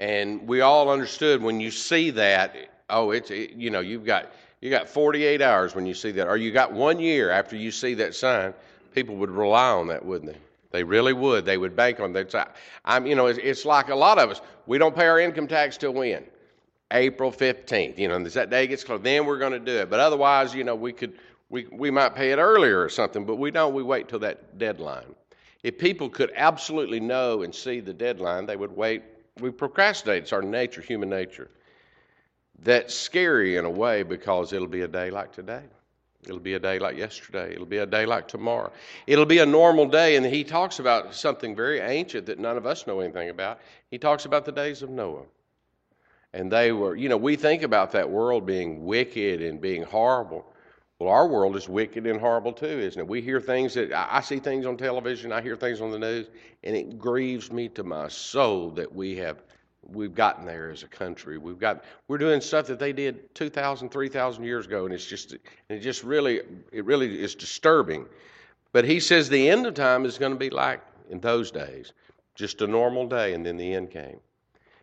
and 0.00 0.48
we 0.48 0.62
all 0.62 0.88
understood 0.90 1.42
when 1.42 1.60
you 1.60 1.70
see 1.70 2.08
that, 2.10 2.56
oh, 2.88 3.10
it's, 3.10 3.30
it, 3.30 3.52
you 3.52 3.68
know, 3.68 3.80
you've 3.80 4.06
got, 4.06 4.32
you 4.62 4.70
got 4.70 4.88
48 4.88 5.42
hours 5.42 5.74
when 5.74 5.84
you 5.84 5.92
see 5.92 6.10
that, 6.12 6.26
or 6.26 6.38
you 6.38 6.50
got 6.52 6.72
one 6.72 6.98
year 6.98 7.30
after 7.30 7.54
you 7.54 7.70
see 7.70 7.92
that 7.94 8.14
sign, 8.14 8.54
people 8.94 9.14
would 9.16 9.30
rely 9.30 9.68
on 9.68 9.86
that, 9.88 10.02
wouldn't 10.02 10.32
they? 10.32 10.38
They 10.70 10.84
really 10.84 11.12
would. 11.12 11.44
They 11.44 11.58
would 11.58 11.76
bank 11.76 12.00
on 12.00 12.14
that. 12.14 12.56
I'm, 12.86 13.06
you 13.06 13.14
know, 13.14 13.26
it's, 13.26 13.38
it's 13.42 13.64
like 13.66 13.90
a 13.90 13.94
lot 13.94 14.18
of 14.18 14.30
us. 14.30 14.40
We 14.66 14.78
don't 14.78 14.96
pay 14.96 15.06
our 15.06 15.20
income 15.20 15.46
tax 15.46 15.76
till 15.76 15.92
when? 15.92 16.24
April 16.92 17.30
15th. 17.30 17.98
You 17.98 18.08
know, 18.08 18.18
as 18.24 18.34
that 18.34 18.48
day 18.48 18.66
gets 18.66 18.84
close, 18.84 19.00
then 19.02 19.26
we're 19.26 19.38
going 19.38 19.52
to 19.52 19.58
do 19.58 19.78
it. 19.80 19.90
But 19.90 20.00
otherwise, 20.00 20.54
you 20.54 20.64
know, 20.64 20.74
we 20.74 20.92
could 20.92 21.12
we, 21.50 21.66
we 21.72 21.90
might 21.90 22.14
pay 22.14 22.30
it 22.30 22.38
earlier 22.38 22.80
or 22.80 22.88
something, 22.88 23.26
but 23.26 23.36
we 23.36 23.50
don't. 23.50 23.74
We 23.74 23.82
wait 23.82 24.08
till 24.08 24.20
that 24.20 24.58
deadline. 24.58 25.14
If 25.62 25.76
people 25.76 26.08
could 26.08 26.32
absolutely 26.36 27.00
know 27.00 27.42
and 27.42 27.54
see 27.54 27.80
the 27.80 27.92
deadline, 27.92 28.46
they 28.46 28.56
would 28.56 28.74
wait. 28.74 29.02
We 29.40 29.50
procrastinate. 29.50 30.24
It's 30.24 30.32
our 30.32 30.42
nature, 30.42 30.80
human 30.80 31.08
nature. 31.08 31.48
That's 32.62 32.94
scary 32.94 33.56
in 33.56 33.64
a 33.64 33.70
way 33.70 34.02
because 34.02 34.52
it'll 34.52 34.68
be 34.68 34.82
a 34.82 34.88
day 34.88 35.10
like 35.10 35.32
today. 35.32 35.62
It'll 36.24 36.38
be 36.38 36.54
a 36.54 36.58
day 36.58 36.78
like 36.78 36.98
yesterday. 36.98 37.52
It'll 37.52 37.64
be 37.64 37.78
a 37.78 37.86
day 37.86 38.04
like 38.04 38.28
tomorrow. 38.28 38.70
It'll 39.06 39.24
be 39.24 39.38
a 39.38 39.46
normal 39.46 39.86
day. 39.86 40.16
And 40.16 40.26
he 40.26 40.44
talks 40.44 40.78
about 40.78 41.14
something 41.14 41.56
very 41.56 41.80
ancient 41.80 42.26
that 42.26 42.38
none 42.38 42.58
of 42.58 42.66
us 42.66 42.86
know 42.86 43.00
anything 43.00 43.30
about. 43.30 43.60
He 43.90 43.96
talks 43.96 44.26
about 44.26 44.44
the 44.44 44.52
days 44.52 44.82
of 44.82 44.90
Noah. 44.90 45.24
And 46.34 46.52
they 46.52 46.72
were, 46.72 46.94
you 46.94 47.08
know, 47.08 47.16
we 47.16 47.36
think 47.36 47.62
about 47.62 47.92
that 47.92 48.08
world 48.08 48.44
being 48.44 48.84
wicked 48.84 49.42
and 49.42 49.60
being 49.60 49.82
horrible. 49.82 50.44
Well, 51.00 51.08
our 51.08 51.26
world 51.26 51.56
is 51.56 51.66
wicked 51.66 52.06
and 52.06 52.20
horrible 52.20 52.52
too, 52.52 52.66
isn't 52.66 53.00
it? 53.00 53.08
We 53.08 53.22
hear 53.22 53.40
things 53.40 53.72
that 53.72 53.90
I 53.90 54.20
see 54.20 54.38
things 54.38 54.66
on 54.66 54.76
television, 54.76 55.32
I 55.32 55.40
hear 55.40 55.56
things 55.56 55.80
on 55.80 55.90
the 55.90 55.98
news, 55.98 56.26
and 56.62 56.76
it 56.76 56.98
grieves 56.98 57.50
me 57.50 57.70
to 57.70 57.82
my 57.82 58.08
soul 58.08 58.70
that 58.72 58.94
we 58.94 59.16
have 59.16 59.42
we've 59.82 60.14
gotten 60.14 60.44
there 60.44 60.70
as 60.70 60.82
a 60.82 60.86
country. 60.86 61.38
We've 61.38 61.58
got 61.58 61.84
we're 62.06 62.18
doing 62.18 62.42
stuff 62.42 62.66
that 62.66 62.78
they 62.78 62.92
did 62.92 63.34
2,000, 63.34 63.88
3,000 63.88 64.44
years 64.44 64.66
ago, 64.66 64.84
and 64.84 64.92
it's 64.92 65.06
just 65.06 65.34
it 65.70 65.78
just 65.78 66.04
really 66.04 66.42
it 66.70 66.84
really 66.84 67.18
is 67.22 67.34
disturbing. 67.34 68.04
But 68.72 68.84
he 68.84 69.00
says 69.00 69.30
the 69.30 69.48
end 69.48 69.64
of 69.66 69.72
time 69.72 70.04
is 70.04 70.18
going 70.18 70.32
to 70.32 70.38
be 70.38 70.50
like 70.50 70.82
in 71.08 71.18
those 71.18 71.50
days, 71.50 71.94
just 72.34 72.60
a 72.60 72.66
normal 72.66 73.06
day, 73.08 73.32
and 73.32 73.44
then 73.44 73.56
the 73.56 73.72
end 73.72 73.90
came. 73.90 74.20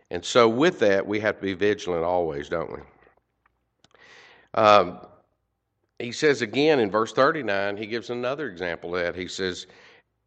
And 0.09 0.25
so 0.25 0.49
with 0.49 0.79
that, 0.79 1.05
we 1.05 1.19
have 1.19 1.35
to 1.35 1.43
be 1.43 1.53
vigilant 1.53 2.03
always, 2.03 2.49
don't 2.49 2.71
we? 2.71 2.79
Um, 4.55 4.99
he 5.99 6.11
says 6.11 6.41
again 6.41 6.79
in 6.79 6.91
verse 6.91 7.11
39, 7.13 7.77
he 7.77 7.87
gives 7.87 8.09
another 8.09 8.49
example 8.49 8.95
of 8.95 9.03
that. 9.03 9.15
He 9.15 9.27
says, 9.27 9.67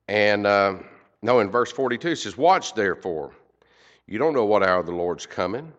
and 0.09 0.47
uh, 0.47 0.77
no, 1.23 1.41
in 1.41 1.51
verse 1.51 1.71
42, 1.73 2.09
he 2.09 2.15
says, 2.15 2.37
Watch 2.37 2.75
therefore 2.75 3.33
you 4.07 4.19
don't 4.19 4.35
know 4.35 4.45
what 4.45 4.65
hour 4.65 4.83
the 4.83 4.91
Lord's 4.91 5.27
coming. 5.27 5.73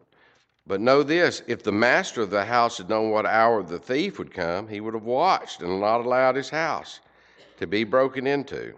But 0.66 0.80
know 0.80 1.04
this 1.04 1.42
if 1.48 1.64
the 1.64 1.72
master 1.72 2.22
of 2.22 2.30
the 2.30 2.46
house 2.46 2.78
had 2.78 2.88
known 2.88 3.10
what 3.10 3.26
hour 3.26 3.62
the 3.62 3.80
thief 3.80 4.20
would 4.20 4.34
come, 4.34 4.68
he 4.68 4.80
would 4.80 4.94
have 4.94 5.04
watched 5.04 5.62
and 5.62 5.82
not 5.82 6.06
allowed 6.06 6.36
his 6.36 6.50
house 6.50 7.02
to 7.58 7.68
be 7.68 7.84
broken 7.84 8.26
into. 8.26 8.74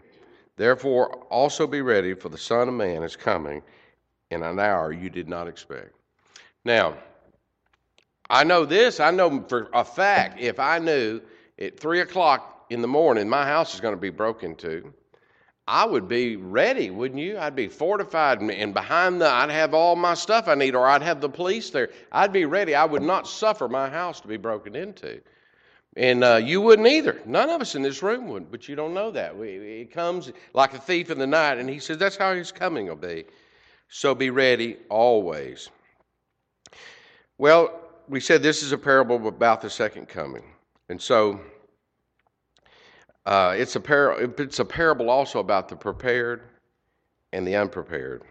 Therefore, 0.55 1.09
also 1.29 1.67
be 1.67 1.81
ready, 1.81 2.13
for 2.13 2.29
the 2.29 2.37
Son 2.37 2.67
of 2.67 2.73
Man 2.73 3.03
is 3.03 3.15
coming 3.15 3.61
in 4.31 4.41
an 4.43 4.59
hour 4.59 4.91
you 4.91 5.09
did 5.09 5.27
not 5.27 5.47
expect. 5.47 5.93
Now, 6.65 6.95
I 8.33 8.43
know 8.43 8.65
this, 8.65 8.99
I 8.99 9.11
know 9.11 9.45
for 9.47 9.69
a 9.73 9.85
fact, 9.85 10.39
if 10.39 10.59
I 10.59 10.79
knew 10.79 11.21
at 11.59 11.79
3 11.79 11.99
o'clock 11.99 12.65
in 12.71 12.81
the 12.81 12.87
morning 12.87 13.29
my 13.29 13.45
house 13.45 13.75
is 13.75 13.79
going 13.79 13.93
to 13.93 14.01
be 14.01 14.09
broken 14.09 14.51
into, 14.51 14.91
I 15.67 15.85
would 15.85 16.07
be 16.07 16.35
ready, 16.35 16.89
wouldn't 16.89 17.21
you? 17.21 17.37
I'd 17.37 17.55
be 17.55 17.67
fortified 17.67 18.41
and 18.41 18.73
behind 18.73 19.21
the, 19.21 19.29
I'd 19.29 19.51
have 19.51 19.75
all 19.75 19.95
my 19.95 20.15
stuff 20.15 20.47
I 20.47 20.55
need, 20.55 20.73
or 20.73 20.87
I'd 20.87 21.03
have 21.03 21.21
the 21.21 21.29
police 21.29 21.69
there. 21.69 21.91
I'd 22.11 22.33
be 22.33 22.45
ready. 22.45 22.73
I 22.73 22.85
would 22.85 23.03
not 23.03 23.27
suffer 23.27 23.69
my 23.69 23.87
house 23.87 24.19
to 24.21 24.27
be 24.27 24.37
broken 24.37 24.75
into. 24.75 25.21
And 25.95 26.23
uh, 26.23 26.37
you 26.37 26.59
wouldn't 26.59 26.87
either. 26.87 27.21
None 27.27 27.51
of 27.51 27.61
us 27.61 27.75
in 27.75 27.83
this 27.83 28.01
room 28.01 28.29
would, 28.29 28.49
but 28.49 28.67
you 28.67 28.75
don't 28.75 28.95
know 28.95 29.11
that. 29.11 29.35
It 29.35 29.91
comes 29.91 30.31
like 30.55 30.73
a 30.73 30.79
thief 30.79 31.11
in 31.11 31.19
the 31.19 31.27
night, 31.27 31.59
and 31.59 31.69
he 31.69 31.77
says 31.77 31.99
that's 31.99 32.17
how 32.17 32.33
his 32.33 32.51
coming 32.51 32.87
will 32.87 32.95
be. 32.95 33.25
So 33.89 34.15
be 34.15 34.31
ready 34.31 34.77
always. 34.89 35.69
Well, 37.37 37.79
we 38.07 38.19
said 38.19 38.43
this 38.43 38.63
is 38.63 38.71
a 38.71 38.77
parable 38.77 39.27
about 39.27 39.61
the 39.61 39.69
second 39.69 40.07
coming. 40.07 40.43
And 40.89 41.01
so 41.01 41.39
uh, 43.25 43.55
it's, 43.57 43.75
a 43.75 43.79
par- 43.79 44.21
it's 44.21 44.59
a 44.59 44.65
parable 44.65 45.09
also 45.09 45.39
about 45.39 45.69
the 45.69 45.75
prepared 45.75 46.41
and 47.31 47.47
the 47.47 47.55
unprepared. 47.55 48.23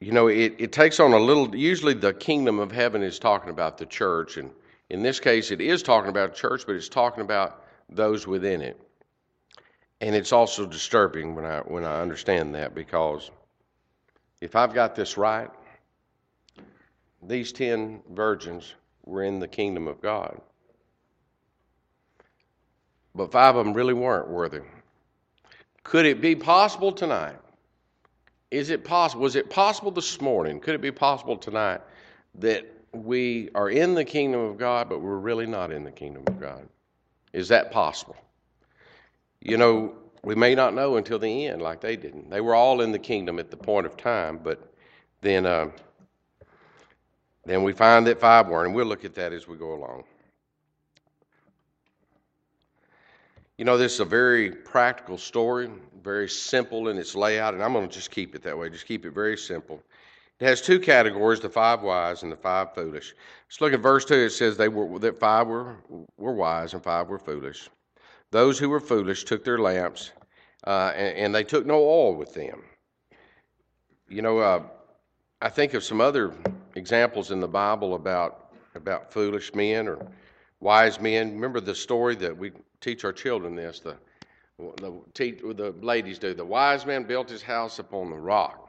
You 0.00 0.12
know, 0.12 0.28
it, 0.28 0.54
it 0.58 0.72
takes 0.72 1.00
on 1.00 1.12
a 1.12 1.18
little, 1.18 1.54
usually 1.56 1.94
the 1.94 2.12
kingdom 2.12 2.58
of 2.58 2.70
heaven 2.70 3.02
is 3.02 3.18
talking 3.18 3.50
about 3.50 3.78
the 3.78 3.86
church, 3.86 4.36
and 4.36 4.50
in 4.90 5.02
this 5.02 5.18
case, 5.18 5.50
it 5.50 5.60
is 5.60 5.82
talking 5.82 6.10
about 6.10 6.34
church, 6.34 6.64
but 6.66 6.76
it's 6.76 6.88
talking 6.88 7.22
about 7.22 7.64
those 7.88 8.26
within 8.26 8.60
it. 8.60 8.78
And 10.02 10.14
it's 10.14 10.32
also 10.32 10.66
disturbing 10.66 11.34
when 11.34 11.46
I, 11.46 11.60
when 11.60 11.84
I 11.84 12.02
understand 12.02 12.54
that 12.54 12.74
because 12.74 13.30
if 14.42 14.54
I've 14.54 14.74
got 14.74 14.94
this 14.94 15.16
right, 15.16 15.48
these 17.28 17.52
ten 17.52 18.02
virgins 18.10 18.74
were 19.04 19.22
in 19.22 19.38
the 19.38 19.48
kingdom 19.48 19.86
of 19.86 20.00
God 20.00 20.40
but 23.16 23.32
five 23.32 23.56
of 23.56 23.64
them 23.64 23.74
really 23.74 23.94
weren't 23.94 24.28
worthy. 24.28 24.60
Could 25.82 26.04
it 26.04 26.20
be 26.20 26.36
possible 26.36 26.92
tonight? 26.92 27.36
Is 28.50 28.70
it 28.70 28.84
possible? 28.84 29.22
Was 29.22 29.36
it 29.36 29.50
possible 29.50 29.90
this 29.90 30.20
morning? 30.20 30.60
Could 30.60 30.74
it 30.74 30.80
be 30.80 30.92
possible 30.92 31.36
tonight 31.36 31.80
that 32.36 32.66
we 32.92 33.50
are 33.54 33.70
in 33.70 33.94
the 33.94 34.04
kingdom 34.04 34.40
of 34.40 34.58
God, 34.58 34.88
but 34.88 35.00
we're 35.00 35.16
really 35.16 35.46
not 35.46 35.72
in 35.72 35.82
the 35.84 35.90
kingdom 35.90 36.24
of 36.26 36.40
God? 36.40 36.68
Is 37.32 37.48
that 37.48 37.72
possible? 37.72 38.16
You 39.40 39.56
know, 39.56 39.94
we 40.22 40.34
may 40.34 40.54
not 40.54 40.74
know 40.74 40.96
until 40.96 41.18
the 41.18 41.46
end, 41.46 41.62
like 41.62 41.80
they 41.80 41.96
didn't. 41.96 42.30
They 42.30 42.40
were 42.40 42.54
all 42.54 42.80
in 42.80 42.92
the 42.92 42.98
kingdom 42.98 43.38
at 43.38 43.50
the 43.50 43.56
point 43.56 43.86
of 43.86 43.96
time, 43.96 44.38
but 44.42 44.72
then, 45.22 45.46
uh, 45.46 45.70
then 47.46 47.62
we 47.62 47.72
find 47.72 48.06
that 48.06 48.20
five 48.20 48.48
weren't, 48.48 48.66
and 48.66 48.74
we'll 48.74 48.86
look 48.86 49.04
at 49.04 49.14
that 49.14 49.32
as 49.32 49.46
we 49.46 49.56
go 49.56 49.72
along. 49.72 50.04
You 53.56 53.64
know, 53.64 53.78
this 53.78 53.94
is 53.94 54.00
a 54.00 54.04
very 54.04 54.50
practical 54.50 55.16
story, 55.16 55.70
very 56.02 56.28
simple 56.28 56.88
in 56.88 56.98
its 56.98 57.14
layout, 57.14 57.54
and 57.54 57.62
I'm 57.62 57.72
going 57.72 57.88
to 57.88 57.94
just 57.94 58.10
keep 58.10 58.34
it 58.34 58.42
that 58.42 58.58
way. 58.58 58.68
Just 58.68 58.86
keep 58.86 59.06
it 59.06 59.12
very 59.12 59.38
simple. 59.38 59.82
It 60.38 60.44
has 60.44 60.60
two 60.60 60.78
categories: 60.78 61.40
the 61.40 61.48
five 61.48 61.80
wise 61.80 62.22
and 62.22 62.30
the 62.30 62.36
five 62.36 62.74
foolish. 62.74 63.14
Let's 63.48 63.60
look 63.62 63.72
at 63.72 63.80
verse 63.80 64.04
two. 64.04 64.14
It 64.14 64.30
says 64.30 64.58
they 64.58 64.68
were 64.68 64.98
that 64.98 65.18
five 65.18 65.46
were 65.46 65.76
were 66.18 66.34
wise 66.34 66.74
and 66.74 66.82
five 66.82 67.08
were 67.08 67.18
foolish. 67.18 67.70
Those 68.30 68.58
who 68.58 68.68
were 68.68 68.80
foolish 68.80 69.24
took 69.24 69.44
their 69.44 69.58
lamps, 69.58 70.12
uh, 70.66 70.92
and, 70.94 71.16
and, 71.16 71.34
they 71.34 71.44
took 71.44 71.64
no 71.64 71.76
oil 71.76 72.16
with 72.16 72.34
them. 72.34 72.64
You 74.08 74.20
know, 74.20 74.38
uh, 74.38 74.62
I 75.42 75.50
think 75.50 75.74
of 75.74 75.84
some 75.84 76.00
other 76.00 76.32
examples 76.74 77.30
in 77.30 77.40
the 77.40 77.48
Bible 77.48 77.94
about 77.94 78.50
about 78.74 79.12
foolish 79.12 79.54
men 79.54 79.88
or 79.88 80.06
wise 80.60 81.00
men. 81.00 81.32
Remember 81.32 81.60
the 81.60 81.74
story 81.74 82.14
that 82.16 82.36
we 82.36 82.52
teach 82.80 83.04
our 83.04 83.12
children 83.12 83.54
this. 83.54 83.80
The, 83.80 83.96
the, 84.58 85.54
the 85.54 85.74
ladies 85.82 86.18
do. 86.18 86.32
The 86.34 86.44
wise 86.44 86.86
man 86.86 87.04
built 87.04 87.28
his 87.28 87.42
house 87.42 87.78
upon 87.78 88.10
the 88.10 88.18
rock. 88.18 88.62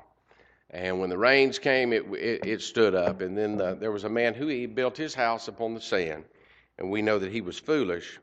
And 0.72 1.00
when 1.00 1.10
the 1.10 1.18
rains 1.18 1.58
came, 1.60 1.94
it, 1.94 2.06
it, 2.12 2.46
it 2.46 2.62
stood 2.62 2.94
up. 2.94 3.22
And 3.22 3.38
then 3.38 3.56
the, 3.56 3.76
there 3.76 3.92
was 3.92 4.04
a 4.04 4.10
man 4.10 4.34
who 4.34 4.48
he 4.48 4.66
built 4.66 4.98
his 4.98 5.16
house 5.16 5.48
upon 5.48 5.74
the 5.74 5.82
sand. 5.82 6.26
And 6.78 6.92
we 6.92 7.02
know 7.02 7.18
that 7.20 7.32
he 7.32 7.42
was 7.42 7.58
foolish, 7.58 8.20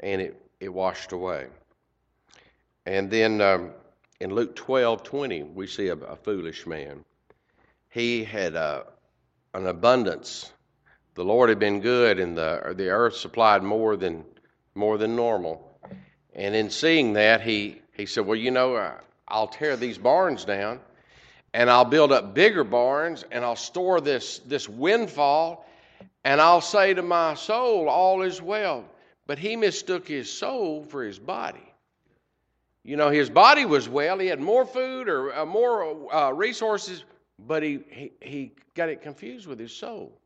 and 0.00 0.20
it, 0.20 0.42
it 0.60 0.68
washed 0.68 1.12
away. 1.12 1.46
And 2.84 3.08
then 3.10 3.40
um, 3.40 3.70
in 4.20 4.34
Luke 4.34 4.56
12 4.56 5.04
20, 5.04 5.42
we 5.44 5.66
see 5.66 5.88
a, 5.88 5.94
a 5.94 6.16
foolish 6.16 6.66
man. 6.66 7.04
He 7.90 8.24
had 8.24 8.56
uh, 8.56 8.84
an 9.54 9.66
abundance. 9.66 10.52
The 11.14 11.24
Lord 11.24 11.48
had 11.48 11.58
been 11.58 11.80
good, 11.80 12.18
and 12.18 12.36
the, 12.36 12.74
the 12.76 12.88
earth 12.88 13.16
supplied 13.16 13.62
more 13.62 13.96
than 13.96 14.24
more 14.76 14.98
than 14.98 15.16
normal. 15.16 15.78
And 16.34 16.54
in 16.54 16.70
seeing 16.70 17.14
that, 17.14 17.40
he, 17.40 17.80
he 17.94 18.06
said, 18.06 18.26
Well, 18.26 18.36
you 18.36 18.50
know, 18.50 18.92
I'll 19.26 19.48
tear 19.48 19.76
these 19.76 19.98
barns 19.98 20.44
down 20.44 20.80
and 21.54 21.70
I'll 21.70 21.86
build 21.86 22.12
up 22.12 22.34
bigger 22.34 22.62
barns 22.62 23.24
and 23.30 23.44
I'll 23.44 23.56
store 23.56 24.00
this, 24.00 24.38
this 24.40 24.68
windfall 24.68 25.66
and 26.24 26.40
I'll 26.40 26.60
say 26.60 26.92
to 26.94 27.02
my 27.02 27.34
soul, 27.34 27.88
All 27.88 28.22
is 28.22 28.40
well. 28.42 28.84
But 29.26 29.38
he 29.38 29.56
mistook 29.56 30.06
his 30.06 30.30
soul 30.30 30.84
for 30.84 31.02
his 31.02 31.18
body. 31.18 31.58
You 32.84 32.96
know, 32.96 33.10
his 33.10 33.28
body 33.28 33.64
was 33.64 33.88
well, 33.88 34.18
he 34.18 34.28
had 34.28 34.38
more 34.38 34.64
food 34.64 35.08
or 35.08 35.34
uh, 35.34 35.44
more 35.44 36.14
uh, 36.14 36.30
resources, 36.30 37.02
but 37.38 37.62
he, 37.62 37.80
he, 37.88 38.12
he 38.20 38.52
got 38.74 38.88
it 38.88 39.02
confused 39.02 39.46
with 39.46 39.58
his 39.58 39.72
soul. 39.72 40.20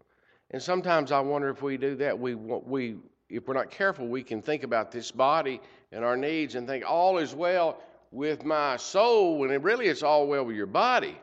And 0.51 0.63
sometimes 0.63 1.13
I 1.13 1.21
wonder 1.21 1.49
if 1.49 1.63
we 1.63 1.77
do 1.77 1.95
that, 1.97 2.19
we, 2.19 2.35
we 2.35 2.97
if 3.29 3.47
we're 3.47 3.55
not 3.55 3.71
careful, 3.71 4.09
we 4.09 4.23
can 4.23 4.43
think 4.43 4.65
about 4.65 4.91
this 4.91 5.11
body 5.11 5.61
and 5.93 6.05
our 6.05 6.17
needs 6.17 6.57
and 6.57 6.67
think 6.67 6.85
all 6.87 7.19
is 7.19 7.35
well 7.35 7.81
with 8.11 8.45
my 8.45 8.77
soul 8.77 9.39
when 9.39 9.51
it 9.51 9.63
really 9.63 9.87
it's 9.87 10.03
all 10.03 10.27
well 10.27 10.45
with 10.45 10.57
your 10.57 10.67
body. 10.67 11.17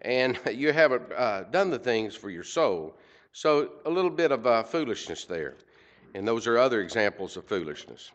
And 0.00 0.38
you 0.52 0.72
haven't 0.72 1.12
uh, 1.12 1.44
done 1.44 1.70
the 1.70 1.78
things 1.78 2.14
for 2.16 2.30
your 2.30 2.44
soul. 2.44 2.96
So 3.32 3.70
a 3.86 3.90
little 3.90 4.10
bit 4.10 4.32
of 4.32 4.46
uh, 4.46 4.62
foolishness 4.64 5.24
there. 5.24 5.54
And 6.14 6.26
those 6.26 6.46
are 6.46 6.58
other 6.58 6.80
examples 6.80 7.36
of 7.36 7.44
foolishness. 7.46 8.10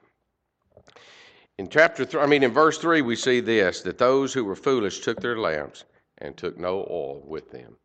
In 1.57 1.67
chapter 1.67 2.05
three, 2.05 2.21
I 2.21 2.27
mean, 2.27 2.43
in 2.43 2.51
verse 2.51 2.77
3, 2.77 3.01
we 3.01 3.15
see 3.15 3.39
this 3.39 3.81
that 3.81 3.97
those 3.97 4.31
who 4.31 4.45
were 4.45 4.55
foolish 4.55 4.99
took 4.99 5.19
their 5.19 5.39
lamps 5.39 5.85
and 6.19 6.35
took 6.35 6.57
no 6.57 6.85
oil 6.89 7.23
with 7.25 7.51
them. 7.51 7.77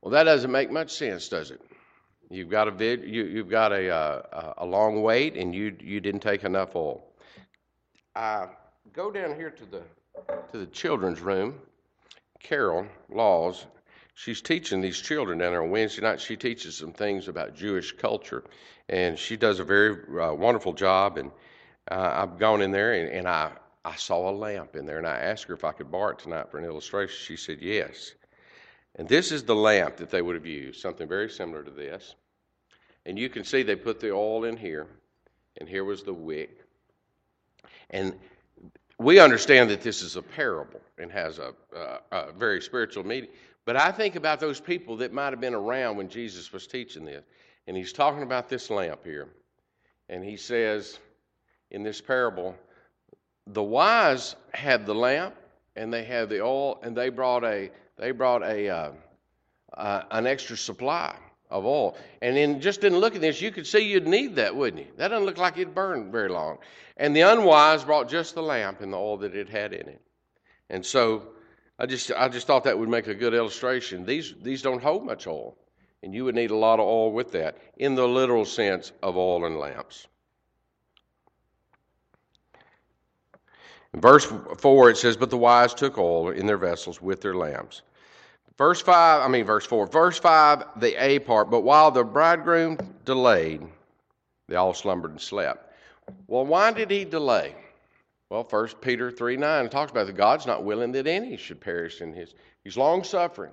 Well, 0.00 0.12
that 0.12 0.24
doesn't 0.24 0.50
make 0.50 0.70
much 0.70 0.92
sense, 0.92 1.28
does 1.28 1.50
it? 1.50 1.60
You've 2.30 2.50
got 2.50 2.68
a 2.68 2.70
vid, 2.70 3.04
you, 3.04 3.24
you've 3.24 3.50
got 3.50 3.72
a, 3.72 3.88
uh, 3.88 4.54
a 4.58 4.66
long 4.66 5.02
wait, 5.02 5.36
and 5.36 5.54
you 5.54 5.76
you 5.80 6.00
didn't 6.00 6.20
take 6.20 6.42
enough 6.44 6.74
oil. 6.74 7.04
I 8.14 8.48
go 8.92 9.10
down 9.12 9.36
here 9.36 9.50
to 9.50 9.64
the 9.64 9.82
to 10.52 10.58
the 10.58 10.66
children's 10.66 11.20
room. 11.20 11.54
Carol 12.40 12.86
Laws, 13.08 13.66
she's 14.14 14.40
teaching 14.40 14.80
these 14.80 14.98
children 14.98 15.38
down 15.38 15.52
there 15.52 15.62
on 15.62 15.70
Wednesday 15.70 16.02
night. 16.02 16.20
She 16.20 16.36
teaches 16.36 16.76
some 16.76 16.92
things 16.92 17.28
about 17.28 17.54
Jewish 17.54 17.92
culture, 17.92 18.44
and 18.88 19.18
she 19.18 19.36
does 19.36 19.60
a 19.60 19.64
very 19.64 19.96
uh, 20.20 20.34
wonderful 20.34 20.72
job. 20.72 21.18
And 21.18 21.30
uh, 21.90 22.10
I've 22.14 22.38
gone 22.38 22.60
in 22.62 22.72
there, 22.72 22.92
and, 22.92 23.08
and 23.08 23.28
I 23.28 23.52
I 23.86 23.94
saw 23.94 24.28
a 24.28 24.32
lamp 24.32 24.74
in 24.74 24.84
there, 24.84 24.98
and 24.98 25.06
I 25.06 25.16
asked 25.16 25.44
her 25.44 25.54
if 25.54 25.62
I 25.62 25.70
could 25.70 25.92
borrow 25.92 26.10
it 26.10 26.18
tonight 26.18 26.50
for 26.50 26.58
an 26.58 26.64
illustration. 26.64 27.16
She 27.16 27.36
said 27.36 27.58
yes. 27.62 28.14
And 28.96 29.08
this 29.08 29.30
is 29.30 29.44
the 29.44 29.54
lamp 29.54 29.98
that 29.98 30.10
they 30.10 30.22
would 30.22 30.34
have 30.34 30.44
used, 30.44 30.80
something 30.80 31.06
very 31.06 31.30
similar 31.30 31.62
to 31.62 31.70
this. 31.70 32.16
And 33.04 33.16
you 33.16 33.28
can 33.28 33.44
see 33.44 33.62
they 33.62 33.76
put 33.76 34.00
the 34.00 34.10
oil 34.10 34.42
in 34.42 34.56
here, 34.56 34.88
and 35.58 35.68
here 35.68 35.84
was 35.84 36.02
the 36.02 36.12
wick. 36.12 36.58
And 37.90 38.18
we 38.98 39.20
understand 39.20 39.70
that 39.70 39.82
this 39.82 40.02
is 40.02 40.16
a 40.16 40.22
parable 40.22 40.80
and 40.98 41.12
has 41.12 41.38
a, 41.38 41.54
a, 41.72 42.00
a 42.10 42.32
very 42.32 42.60
spiritual 42.60 43.06
meaning. 43.06 43.30
But 43.66 43.76
I 43.76 43.92
think 43.92 44.16
about 44.16 44.40
those 44.40 44.58
people 44.58 44.96
that 44.96 45.12
might 45.12 45.30
have 45.30 45.40
been 45.40 45.54
around 45.54 45.96
when 45.96 46.08
Jesus 46.08 46.52
was 46.52 46.66
teaching 46.66 47.04
this. 47.04 47.22
And 47.68 47.76
he's 47.76 47.92
talking 47.92 48.24
about 48.24 48.48
this 48.48 48.68
lamp 48.68 49.04
here. 49.04 49.28
And 50.08 50.24
he 50.24 50.36
says 50.36 50.98
in 51.70 51.84
this 51.84 52.00
parable, 52.00 52.56
the 53.46 53.62
wise 53.62 54.36
had 54.52 54.86
the 54.86 54.94
lamp 54.94 55.34
and 55.76 55.92
they 55.92 56.04
had 56.04 56.28
the 56.28 56.42
oil 56.42 56.78
and 56.82 56.96
they 56.96 57.08
brought 57.08 57.44
a 57.44 57.70
they 57.96 58.10
brought 58.10 58.42
a 58.42 58.68
uh, 58.68 58.92
uh, 59.74 60.02
an 60.10 60.26
extra 60.26 60.56
supply 60.56 61.16
of 61.50 61.64
oil. 61.64 61.96
And 62.22 62.36
in 62.36 62.60
just 62.60 62.84
in 62.84 62.96
looking 62.96 63.18
at 63.18 63.22
this, 63.22 63.40
you 63.40 63.52
could 63.52 63.66
see 63.66 63.80
you'd 63.80 64.06
need 64.06 64.36
that, 64.36 64.54
wouldn't 64.54 64.84
you? 64.84 64.92
That 64.96 65.08
doesn't 65.08 65.26
look 65.26 65.38
like 65.38 65.56
it'd 65.56 65.74
burn 65.74 66.10
very 66.10 66.28
long. 66.28 66.58
And 66.96 67.14
the 67.14 67.20
unwise 67.22 67.84
brought 67.84 68.08
just 68.08 68.34
the 68.34 68.42
lamp 68.42 68.80
and 68.80 68.92
the 68.92 68.96
oil 68.96 69.18
that 69.18 69.34
it 69.34 69.48
had 69.48 69.72
in 69.72 69.88
it. 69.88 70.00
And 70.70 70.84
so 70.84 71.28
I 71.78 71.86
just 71.86 72.10
I 72.12 72.28
just 72.28 72.46
thought 72.46 72.64
that 72.64 72.78
would 72.78 72.88
make 72.88 73.06
a 73.06 73.14
good 73.14 73.34
illustration. 73.34 74.04
These 74.04 74.34
these 74.42 74.62
don't 74.62 74.82
hold 74.82 75.04
much 75.04 75.26
oil, 75.26 75.56
and 76.02 76.14
you 76.14 76.24
would 76.24 76.34
need 76.34 76.50
a 76.50 76.56
lot 76.56 76.80
of 76.80 76.86
oil 76.86 77.12
with 77.12 77.32
that 77.32 77.58
in 77.76 77.94
the 77.94 78.06
literal 78.06 78.44
sense 78.44 78.92
of 79.02 79.16
oil 79.16 79.44
and 79.44 79.58
lamps. 79.58 80.06
In 83.96 84.02
verse 84.02 84.30
4 84.58 84.90
it 84.90 84.98
says, 84.98 85.16
But 85.16 85.30
the 85.30 85.38
wise 85.38 85.72
took 85.72 85.96
oil 85.96 86.28
in 86.28 86.44
their 86.44 86.58
vessels 86.58 87.00
with 87.00 87.22
their 87.22 87.34
lamps. 87.34 87.80
Verse 88.58 88.80
5, 88.82 89.22
I 89.22 89.28
mean, 89.28 89.46
verse 89.46 89.64
4. 89.64 89.86
Verse 89.86 90.18
5, 90.18 90.80
the 90.80 91.02
A 91.02 91.18
part, 91.20 91.50
but 91.50 91.62
while 91.62 91.90
the 91.90 92.04
bridegroom 92.04 92.76
delayed, 93.06 93.62
they 94.48 94.56
all 94.56 94.74
slumbered 94.74 95.12
and 95.12 95.20
slept. 95.20 95.72
Well, 96.26 96.44
why 96.44 96.72
did 96.72 96.90
he 96.90 97.06
delay? 97.06 97.54
Well, 98.28 98.44
First 98.44 98.82
Peter 98.82 99.10
3 99.10 99.38
9 99.38 99.70
talks 99.70 99.92
about 99.92 100.06
that 100.06 100.16
God's 100.16 100.46
not 100.46 100.62
willing 100.62 100.92
that 100.92 101.06
any 101.06 101.38
should 101.38 101.60
perish 101.60 102.02
in 102.02 102.12
his. 102.12 102.34
He's 102.64 102.76
long 102.76 103.02
suffering, 103.02 103.52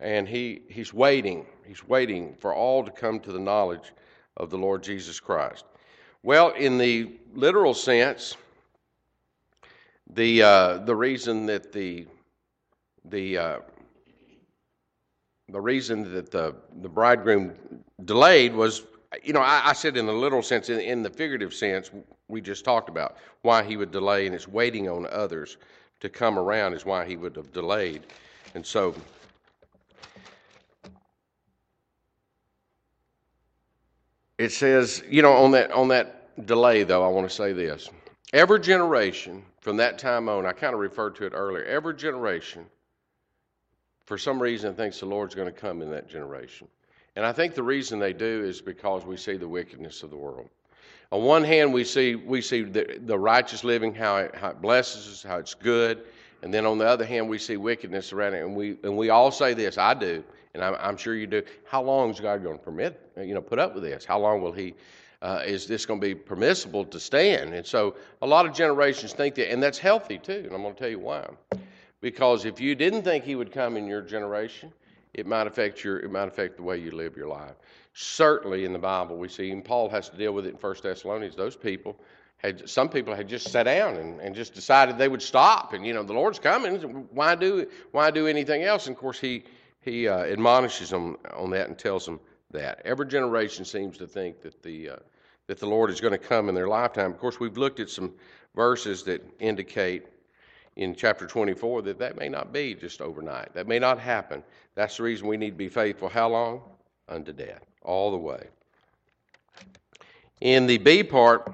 and 0.00 0.28
he, 0.28 0.62
he's 0.68 0.92
waiting. 0.92 1.46
He's 1.64 1.86
waiting 1.86 2.34
for 2.34 2.52
all 2.52 2.82
to 2.82 2.90
come 2.90 3.20
to 3.20 3.32
the 3.32 3.38
knowledge 3.38 3.92
of 4.38 4.50
the 4.50 4.58
Lord 4.58 4.82
Jesus 4.82 5.20
Christ. 5.20 5.66
Well, 6.24 6.50
in 6.50 6.78
the 6.78 7.12
literal 7.32 7.74
sense, 7.74 8.36
the 10.14 10.42
uh, 10.42 10.78
the 10.78 10.94
reason 10.94 11.46
that 11.46 11.72
the 11.72 12.06
the 13.04 13.38
uh, 13.38 13.58
the 15.48 15.60
reason 15.60 16.12
that 16.14 16.30
the 16.30 16.54
the 16.80 16.88
bridegroom 16.88 17.54
delayed 18.04 18.54
was 18.54 18.84
you 19.22 19.32
know, 19.32 19.40
I, 19.40 19.62
I, 19.66 19.72
said 19.72 19.96
in 19.96 20.06
the 20.06 20.12
literal 20.12 20.42
sense, 20.42 20.68
in, 20.68 20.80
in, 20.80 21.02
the 21.02 21.10
figurative 21.10 21.54
sense, 21.54 21.90
we 22.28 22.40
just 22.40 22.64
talked 22.64 22.88
about 22.88 23.16
why 23.42 23.62
he 23.62 23.76
would 23.76 23.90
delay, 23.90 24.26
and 24.26 24.34
it's 24.34 24.46
waiting 24.46 24.88
on 24.88 25.06
others 25.10 25.56
to 26.00 26.08
come 26.08 26.38
around 26.38 26.74
is 26.74 26.84
why 26.84 27.06
he 27.06 27.16
would 27.16 27.34
have 27.36 27.52
delayed. 27.52 28.02
And 28.54 28.64
so, 28.64 28.94
it 34.36 34.52
says, 34.52 35.02
you 35.08 35.22
know, 35.22 35.32
on 35.32 35.52
that 35.52 35.72
on 35.72 35.88
that 35.88 36.46
delay, 36.46 36.82
though, 36.82 37.04
I 37.04 37.08
want 37.08 37.28
to 37.28 37.34
say 37.34 37.52
this: 37.52 37.88
every 38.32 38.60
generation 38.60 39.42
from 39.68 39.76
that 39.76 39.98
time 39.98 40.30
on, 40.30 40.46
I 40.46 40.52
kind 40.52 40.72
of 40.72 40.80
referred 40.80 41.14
to 41.16 41.26
it 41.26 41.34
earlier. 41.34 41.62
Every 41.62 41.94
generation, 41.94 42.64
for 44.06 44.16
some 44.16 44.40
reason, 44.40 44.74
thinks 44.74 45.00
the 45.00 45.04
Lord's 45.04 45.34
going 45.34 45.52
to 45.52 45.60
come 45.60 45.82
in 45.82 45.90
that 45.90 46.08
generation. 46.08 46.68
And 47.16 47.26
I 47.26 47.32
think 47.32 47.52
the 47.52 47.62
reason 47.62 47.98
they 47.98 48.14
do 48.14 48.44
is 48.46 48.62
because 48.62 49.04
we 49.04 49.18
see 49.18 49.36
the 49.36 49.46
wickedness 49.46 50.02
of 50.02 50.08
the 50.08 50.16
world. 50.16 50.48
On 51.12 51.22
one 51.22 51.44
hand, 51.44 51.70
we 51.70 51.84
see, 51.84 52.14
we 52.14 52.40
see 52.40 52.62
the, 52.62 52.98
the 53.04 53.18
righteous 53.18 53.62
living, 53.62 53.94
how 53.94 54.16
it, 54.16 54.34
how 54.34 54.48
it 54.48 54.62
blesses 54.62 55.06
us, 55.06 55.22
how 55.22 55.36
it's 55.36 55.52
good. 55.52 56.04
And 56.40 56.54
then 56.54 56.64
on 56.64 56.78
the 56.78 56.86
other 56.86 57.04
hand, 57.04 57.28
we 57.28 57.36
see 57.36 57.58
wickedness 57.58 58.14
around 58.14 58.36
it. 58.36 58.44
And 58.44 58.56
we, 58.56 58.78
and 58.84 58.96
we 58.96 59.10
all 59.10 59.30
say 59.30 59.52
this, 59.52 59.76
I 59.76 59.92
do, 59.92 60.24
and 60.54 60.64
I'm, 60.64 60.76
I'm 60.80 60.96
sure 60.96 61.14
you 61.14 61.26
do. 61.26 61.42
How 61.66 61.82
long 61.82 62.08
is 62.08 62.20
God 62.20 62.42
going 62.42 62.56
to 62.56 62.64
permit, 62.64 62.98
you 63.18 63.34
know, 63.34 63.42
put 63.42 63.58
up 63.58 63.74
with 63.74 63.82
this? 63.82 64.06
How 64.06 64.18
long 64.18 64.40
will 64.40 64.52
He, 64.52 64.72
uh, 65.22 65.42
is 65.44 65.66
this 65.66 65.84
going 65.84 66.00
to 66.00 66.06
be 66.06 66.14
permissible 66.14 66.84
to 66.84 67.00
stand? 67.00 67.54
And 67.54 67.66
so 67.66 67.96
a 68.22 68.26
lot 68.26 68.46
of 68.46 68.54
generations 68.54 69.12
think 69.12 69.34
that, 69.36 69.50
and 69.50 69.62
that's 69.62 69.78
healthy 69.78 70.18
too. 70.18 70.42
And 70.44 70.52
I'm 70.52 70.62
going 70.62 70.74
to 70.74 70.80
tell 70.80 70.90
you 70.90 71.00
why. 71.00 71.28
Because 72.00 72.44
if 72.44 72.60
you 72.60 72.74
didn't 72.74 73.02
think 73.02 73.24
He 73.24 73.34
would 73.34 73.50
come 73.50 73.76
in 73.76 73.86
your 73.86 74.02
generation, 74.02 74.72
it 75.14 75.26
might 75.26 75.46
affect 75.46 75.82
your 75.82 75.98
it 75.98 76.10
might 76.10 76.28
affect 76.28 76.56
the 76.56 76.62
way 76.62 76.78
you 76.78 76.92
live 76.92 77.16
your 77.16 77.28
life. 77.28 77.54
Certainly 77.94 78.64
in 78.64 78.72
the 78.72 78.78
Bible 78.78 79.16
we 79.16 79.28
see, 79.28 79.50
and 79.50 79.64
Paul 79.64 79.88
has 79.88 80.08
to 80.10 80.16
deal 80.16 80.32
with 80.32 80.46
it 80.46 80.50
in 80.50 80.56
First 80.56 80.84
Thessalonians, 80.84 81.34
those 81.34 81.56
people 81.56 81.98
had 82.36 82.68
some 82.68 82.88
people 82.88 83.14
had 83.14 83.28
just 83.28 83.50
sat 83.50 83.64
down 83.64 83.96
and, 83.96 84.20
and 84.20 84.34
just 84.34 84.54
decided 84.54 84.96
they 84.96 85.08
would 85.08 85.22
stop 85.22 85.72
and 85.72 85.84
you 85.84 85.92
know 85.92 86.04
the 86.04 86.12
Lord's 86.12 86.38
coming. 86.38 86.76
Why 87.10 87.34
do 87.34 87.66
why 87.90 88.10
do 88.10 88.26
anything 88.26 88.62
else? 88.62 88.86
And 88.86 88.94
of 88.94 89.00
course 89.00 89.18
he 89.18 89.44
he 89.80 90.06
uh, 90.06 90.20
admonishes 90.20 90.90
them 90.90 91.16
on 91.36 91.50
that 91.50 91.68
and 91.68 91.76
tells 91.76 92.06
them 92.06 92.20
that. 92.50 92.82
Every 92.84 93.06
generation 93.06 93.64
seems 93.64 93.98
to 93.98 94.06
think 94.06 94.40
that 94.42 94.62
the 94.62 94.90
uh, 94.90 94.96
that 95.48 95.58
the 95.58 95.66
Lord 95.66 95.90
is 95.90 96.00
going 96.00 96.12
to 96.12 96.18
come 96.18 96.48
in 96.48 96.54
their 96.54 96.68
lifetime. 96.68 97.10
Of 97.10 97.18
course, 97.18 97.40
we've 97.40 97.56
looked 97.56 97.80
at 97.80 97.88
some 97.88 98.12
verses 98.54 99.02
that 99.04 99.24
indicate 99.40 100.06
in 100.76 100.94
chapter 100.94 101.26
24 101.26 101.82
that 101.82 101.98
that 101.98 102.16
may 102.16 102.28
not 102.28 102.52
be 102.52 102.74
just 102.74 103.00
overnight. 103.00 103.52
That 103.54 103.66
may 103.66 103.78
not 103.78 103.98
happen. 103.98 104.42
That's 104.74 104.98
the 104.98 105.02
reason 105.02 105.26
we 105.26 105.36
need 105.36 105.50
to 105.50 105.56
be 105.56 105.68
faithful. 105.68 106.08
How 106.08 106.28
long? 106.28 106.62
Unto 107.08 107.32
death, 107.32 107.64
all 107.82 108.10
the 108.10 108.18
way. 108.18 108.46
In 110.42 110.66
the 110.66 110.78
B 110.78 111.02
part, 111.02 111.50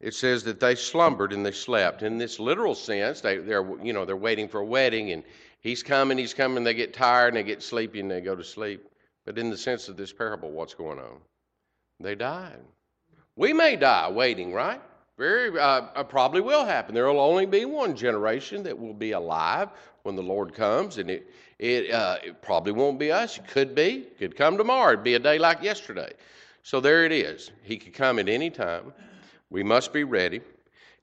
it 0.00 0.14
says 0.14 0.42
that 0.44 0.58
they 0.58 0.74
slumbered 0.74 1.32
and 1.32 1.44
they 1.44 1.52
slept. 1.52 2.02
In 2.02 2.18
this 2.18 2.40
literal 2.40 2.74
sense, 2.74 3.20
they, 3.20 3.38
they're 3.38 3.66
you 3.82 3.92
know 3.92 4.04
they're 4.04 4.16
waiting 4.16 4.48
for 4.48 4.60
a 4.60 4.64
wedding 4.64 5.12
and 5.12 5.22
he's 5.60 5.82
coming, 5.82 6.18
he's 6.18 6.34
coming. 6.34 6.64
They 6.64 6.74
get 6.74 6.94
tired 6.94 7.28
and 7.28 7.36
they 7.36 7.42
get 7.42 7.62
sleepy 7.62 8.00
and 8.00 8.10
they 8.10 8.20
go 8.20 8.34
to 8.34 8.44
sleep. 8.44 8.88
But 9.26 9.38
in 9.38 9.50
the 9.50 9.58
sense 9.58 9.88
of 9.88 9.96
this 9.98 10.12
parable, 10.12 10.50
what's 10.50 10.74
going 10.74 10.98
on? 10.98 11.18
They 12.00 12.14
died. 12.14 12.60
We 13.36 13.52
may 13.52 13.76
die 13.76 14.10
waiting, 14.10 14.52
right? 14.52 14.80
Very 15.18 15.58
uh, 15.58 15.82
uh, 15.94 16.04
probably 16.04 16.40
will 16.40 16.64
happen. 16.64 16.94
There 16.94 17.06
will 17.06 17.20
only 17.20 17.46
be 17.46 17.64
one 17.64 17.96
generation 17.96 18.62
that 18.62 18.78
will 18.78 18.94
be 18.94 19.12
alive 19.12 19.68
when 20.04 20.14
the 20.14 20.22
Lord 20.22 20.54
comes, 20.54 20.98
and 20.98 21.10
it 21.10 21.30
it, 21.58 21.90
uh, 21.90 22.18
it 22.22 22.42
probably 22.42 22.72
won't 22.72 22.98
be 22.98 23.10
us. 23.10 23.38
It 23.38 23.48
could 23.48 23.74
be. 23.74 24.06
Could 24.18 24.36
come 24.36 24.58
tomorrow. 24.58 24.92
It'd 24.92 25.04
be 25.04 25.14
a 25.14 25.18
day 25.18 25.38
like 25.38 25.62
yesterday. 25.62 26.12
So 26.62 26.80
there 26.80 27.04
it 27.04 27.12
is. 27.12 27.50
He 27.62 27.78
could 27.78 27.94
come 27.94 28.18
at 28.18 28.28
any 28.28 28.50
time. 28.50 28.92
We 29.50 29.62
must 29.62 29.92
be 29.92 30.04
ready. 30.04 30.42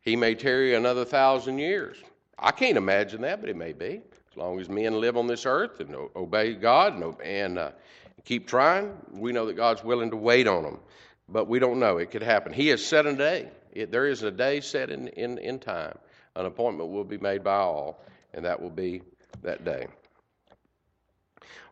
He 0.01 0.15
may 0.15 0.35
tarry 0.35 0.75
another 0.75 1.05
thousand 1.05 1.57
years. 1.57 1.97
I 2.37 2.51
can't 2.51 2.77
imagine 2.77 3.21
that, 3.21 3.41
but 3.41 3.49
it 3.49 3.55
may 3.55 3.73
be. 3.73 4.01
As 4.31 4.37
long 4.37 4.59
as 4.59 4.69
men 4.69 4.99
live 4.99 5.15
on 5.15 5.27
this 5.27 5.45
earth 5.45 5.79
and 5.79 5.95
obey 6.15 6.53
God 6.53 6.93
and, 6.93 7.21
and 7.21 7.57
uh, 7.57 7.71
keep 8.25 8.47
trying, 8.47 8.95
we 9.11 9.31
know 9.31 9.45
that 9.45 9.55
God's 9.55 9.83
willing 9.83 10.09
to 10.11 10.17
wait 10.17 10.47
on 10.47 10.63
them. 10.63 10.79
But 11.29 11.47
we 11.47 11.59
don't 11.59 11.79
know. 11.79 11.97
It 11.97 12.11
could 12.11 12.23
happen. 12.23 12.53
He 12.53 12.67
has 12.69 12.85
set 12.85 13.05
a 13.05 13.15
day. 13.15 13.49
It, 13.71 13.91
there 13.91 14.07
is 14.07 14.23
a 14.23 14.31
day 14.31 14.61
set 14.61 14.89
in, 14.89 15.07
in, 15.09 15.37
in 15.37 15.59
time. 15.59 15.97
An 16.35 16.45
appointment 16.45 16.89
will 16.89 17.03
be 17.03 17.17
made 17.17 17.43
by 17.43 17.57
all, 17.57 18.03
and 18.33 18.45
that 18.45 18.61
will 18.61 18.69
be 18.69 19.01
that 19.41 19.63
day. 19.63 19.87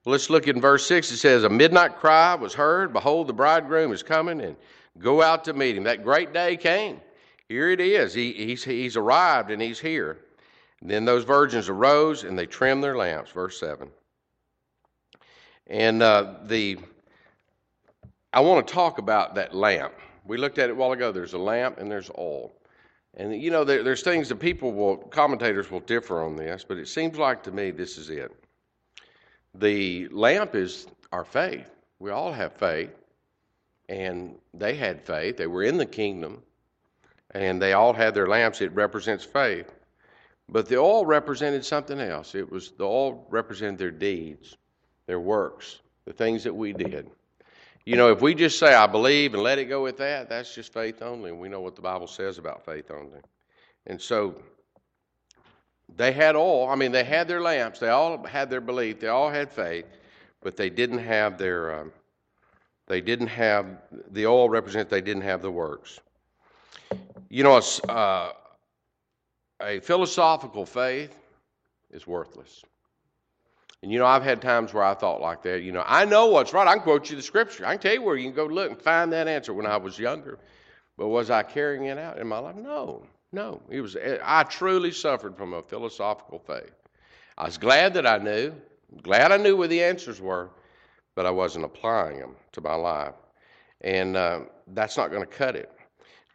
Well, 0.04 0.14
let's 0.14 0.30
look 0.30 0.48
in 0.48 0.60
verse 0.60 0.86
6. 0.88 1.12
It 1.12 1.18
says, 1.18 1.44
A 1.44 1.50
midnight 1.50 1.98
cry 1.98 2.36
was 2.36 2.54
heard. 2.54 2.94
Behold, 2.94 3.28
the 3.28 3.34
bridegroom 3.34 3.92
is 3.92 4.02
coming, 4.02 4.42
and 4.42 4.56
go 4.98 5.22
out 5.22 5.44
to 5.46 5.54
meet 5.54 5.78
him. 5.78 5.84
That 5.84 6.04
great 6.04 6.34
day 6.34 6.58
came. 6.58 7.00
Here 7.48 7.70
it 7.70 7.82
is. 7.82 8.14
He, 8.14 8.34
he's, 8.34 8.64
he's 8.64 8.98
arrived, 8.98 9.52
and 9.52 9.62
he's 9.62 9.80
here. 9.80 10.18
And 10.82 10.90
then 10.90 11.06
those 11.06 11.24
virgins 11.24 11.70
arose, 11.70 12.24
and 12.24 12.38
they 12.38 12.48
trimmed 12.48 12.84
their 12.84 12.98
lamps. 12.98 13.32
Verse 13.32 13.60
7. 13.60 13.90
And 15.72 16.04
uh, 16.04 16.34
the 16.48 16.80
I 18.34 18.42
want 18.42 18.68
to 18.68 18.74
talk 18.74 18.98
about 18.98 19.36
that 19.36 19.56
lamp. 19.56 19.94
We 20.26 20.36
looked 20.36 20.58
at 20.58 20.70
it 20.70 20.74
a 20.74 20.76
while 20.76 20.92
ago. 20.92 21.14
There's 21.14 21.32
a 21.32 21.38
lamp 21.38 21.80
and 21.80 21.90
there's 21.90 22.12
oil. 22.18 22.52
And 23.16 23.42
you 23.42 23.52
know, 23.52 23.64
there, 23.64 23.82
there's 23.82 24.04
things 24.04 24.28
that 24.30 24.36
people 24.36 24.74
will, 24.74 24.98
commentators 24.98 25.72
will 25.72 25.80
differ 25.80 26.24
on 26.24 26.36
this, 26.36 26.66
but 26.68 26.78
it 26.78 26.90
seems 26.90 27.18
like 27.18 27.42
to 27.44 27.52
me 27.52 27.72
this 27.72 27.98
is 27.98 28.10
it. 28.10 28.36
The 29.56 30.10
lamp 30.10 30.56
is 30.56 30.88
our 31.14 31.24
faith. 31.24 31.70
We 32.00 32.12
all 32.12 32.34
have 32.34 32.52
faith, 32.54 32.92
and 33.88 34.36
they 34.54 34.76
had 34.76 35.02
faith. 35.02 35.38
They 35.38 35.48
were 35.48 35.64
in 35.64 35.78
the 35.78 35.86
kingdom, 35.86 36.42
and 37.32 37.62
they 37.62 37.74
all 37.74 37.94
had 37.94 38.14
their 38.14 38.28
lamps. 38.28 38.60
It 38.60 38.74
represents 38.74 39.24
faith. 39.24 39.72
But 40.50 40.68
the 40.68 40.78
oil 40.78 41.06
represented 41.06 41.66
something 41.66 42.00
else. 42.00 42.36
It 42.36 42.50
was 42.50 42.72
the 42.72 42.84
oil 42.86 43.26
represented 43.30 43.78
their 43.78 43.92
deeds, 43.92 44.58
their 45.12 45.20
works, 45.20 45.82
the 46.06 46.14
things 46.14 46.42
that 46.46 46.56
we 46.56 46.72
did. 46.72 47.12
You 47.84 47.98
know, 47.98 48.14
if 48.14 48.22
we 48.22 48.34
just 48.34 48.58
say, 48.58 48.74
I 48.74 48.88
believe 48.88 49.34
and 49.34 49.44
let 49.44 49.60
it 49.60 49.66
go 49.66 49.84
with 49.84 49.98
that, 49.98 50.30
that's 50.30 50.56
just 50.56 50.72
faith 50.72 51.02
only. 51.02 51.32
And 51.32 51.38
we 51.38 51.50
know 51.50 51.60
what 51.60 51.76
the 51.76 51.82
Bible 51.82 52.08
says 52.08 52.38
about 52.38 52.64
faith 52.64 52.90
only. 52.90 53.20
And 53.88 54.02
so 54.02 54.42
they 55.98 56.14
had 56.14 56.38
all, 56.38 56.70
I 56.70 56.76
mean, 56.76 56.94
they 56.94 57.04
had 57.04 57.28
their 57.28 57.42
lamps, 57.42 57.80
they 57.80 57.90
all 57.90 58.26
had 58.26 58.50
their 58.50 58.62
belief, 58.62 59.02
they 59.02 59.10
all 59.10 59.30
had 59.30 59.52
faith, 59.52 59.86
but 60.40 60.56
they 60.56 60.70
didn't 60.70 61.00
have 61.00 61.38
their, 61.38 61.82
um, 61.82 61.92
they 62.88 63.02
didn't 63.02 63.28
have, 63.28 63.66
the 64.12 64.26
oil 64.26 64.50
represents 64.50 64.90
they 64.90 65.02
didn't 65.02 65.24
have 65.24 65.42
the 65.42 65.52
works. 65.52 66.00
You 67.28 67.44
know, 67.44 67.62
uh, 67.90 68.32
a 69.62 69.82
philosophical 69.82 70.66
faith 70.66 71.14
is 71.90 72.08
worthless. 72.08 72.64
And 73.82 73.92
you 73.92 73.98
know, 73.98 74.06
I've 74.06 74.24
had 74.24 74.42
times 74.42 74.74
where 74.74 74.84
I 74.84 74.94
thought 74.94 75.22
like 75.22 75.42
that. 75.44 75.64
You 75.64 75.72
know, 75.72 75.84
I 75.86 76.06
know 76.06 76.28
what's 76.28 76.54
right. 76.54 76.68
I 76.68 76.74
can 76.76 76.84
quote 76.84 77.10
you 77.10 77.16
the 77.16 77.22
scripture. 77.22 77.66
I 77.66 77.74
can 77.74 77.82
tell 77.82 77.94
you 77.94 78.02
where 78.02 78.16
you 78.16 78.26
can 78.26 78.36
go 78.36 78.46
look 78.46 78.70
and 78.70 78.80
find 78.80 79.12
that 79.14 79.28
answer 79.28 79.54
when 79.54 79.66
I 79.66 79.78
was 79.78 79.98
younger. 79.98 80.38
But 80.98 81.08
was 81.08 81.32
I 81.32 81.42
carrying 81.42 81.86
it 81.86 81.98
out 81.98 82.20
in 82.20 82.28
my 82.28 82.38
life? 82.38 82.56
No, 82.56 83.04
no. 83.32 83.62
It 83.70 83.82
was. 83.82 83.98
I 84.24 84.44
truly 84.44 84.92
suffered 84.92 85.36
from 85.36 85.54
a 85.54 85.64
philosophical 85.64 86.38
faith. 86.40 86.74
I 87.38 87.46
was 87.46 87.58
glad 87.58 87.96
that 87.96 88.06
I 88.06 88.20
knew, 88.20 88.54
glad 89.02 89.32
I 89.32 89.38
knew 89.38 89.58
where 89.58 89.68
the 89.68 89.84
answers 89.84 90.22
were, 90.22 90.52
but 91.16 91.26
I 91.26 91.32
wasn't 91.32 91.66
applying 91.66 92.20
them 92.20 92.36
to 92.52 92.62
my 92.62 92.76
life, 92.76 93.16
and 93.82 94.16
uh, 94.16 94.42
that's 94.68 94.96
not 94.96 95.10
going 95.10 95.24
to 95.24 95.28
cut 95.28 95.56
it. 95.56 95.72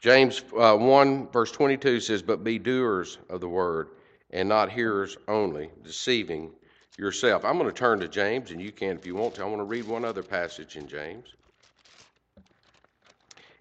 James 0.01 0.43
uh, 0.59 0.77
1, 0.77 1.29
verse 1.29 1.53
22 1.53 2.01
says, 2.01 2.23
But 2.23 2.43
be 2.43 2.59
doers 2.59 3.19
of 3.31 3.41
the 3.41 3.49
word, 3.49 3.91
and 4.31 4.49
not 4.49 4.71
hearers 4.71 5.17
only, 5.29 5.71
deceiving 5.85 6.51
yourself. 6.97 7.45
I'm 7.45 7.59
going 7.59 7.71
to 7.71 7.77
turn 7.77 8.01
to 8.01 8.09
James, 8.09 8.51
and 8.51 8.61
you 8.61 8.73
can 8.73 8.97
if 8.97 9.07
you 9.07 9.15
want 9.15 9.35
to. 9.37 9.43
I 9.43 9.45
want 9.47 9.59
to 9.59 9.65
read 9.65 9.87
one 9.87 10.05
other 10.05 10.23
passage 10.23 10.77
in 10.77 10.89
James. 10.89 11.35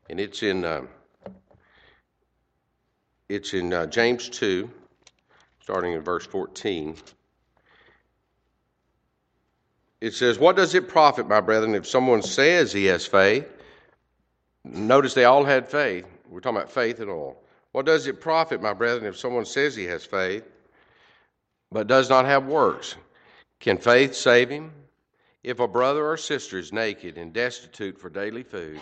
And 0.09 0.19
it's 0.19 0.43
in, 0.43 0.63
uh, 0.63 0.83
it's 3.27 3.53
in 3.53 3.73
uh, 3.73 3.87
James 3.87 4.29
2, 4.29 4.69
starting 5.61 5.93
in 5.93 6.01
verse 6.01 6.25
14. 6.25 6.95
It 10.01 10.13
says, 10.13 10.37
What 10.37 10.55
does 10.55 10.75
it 10.75 10.87
profit, 10.87 11.27
my 11.27 11.41
brethren, 11.41 11.73
if 11.73 11.87
someone 11.87 12.21
says 12.21 12.71
he 12.71 12.85
has 12.85 13.07
faith? 13.07 13.47
Notice 14.63 15.13
they 15.13 15.25
all 15.25 15.43
had 15.43 15.67
faith. 15.67 16.05
We're 16.29 16.39
talking 16.39 16.57
about 16.57 16.71
faith 16.71 16.99
and 16.99 17.09
all. 17.09 17.43
What 17.71 17.85
does 17.85 18.07
it 18.07 18.21
profit, 18.21 18.61
my 18.61 18.73
brethren, 18.73 19.05
if 19.05 19.17
someone 19.17 19.45
says 19.45 19.75
he 19.75 19.85
has 19.85 20.05
faith, 20.05 20.43
but 21.71 21.87
does 21.87 22.09
not 22.09 22.25
have 22.25 22.45
works? 22.45 22.95
Can 23.59 23.77
faith 23.77 24.15
save 24.15 24.49
him? 24.49 24.71
If 25.43 25.59
a 25.59 25.67
brother 25.67 26.05
or 26.05 26.17
sister 26.17 26.57
is 26.57 26.73
naked 26.73 27.17
and 27.17 27.31
destitute 27.31 27.99
for 27.99 28.09
daily 28.09 28.43
food, 28.43 28.81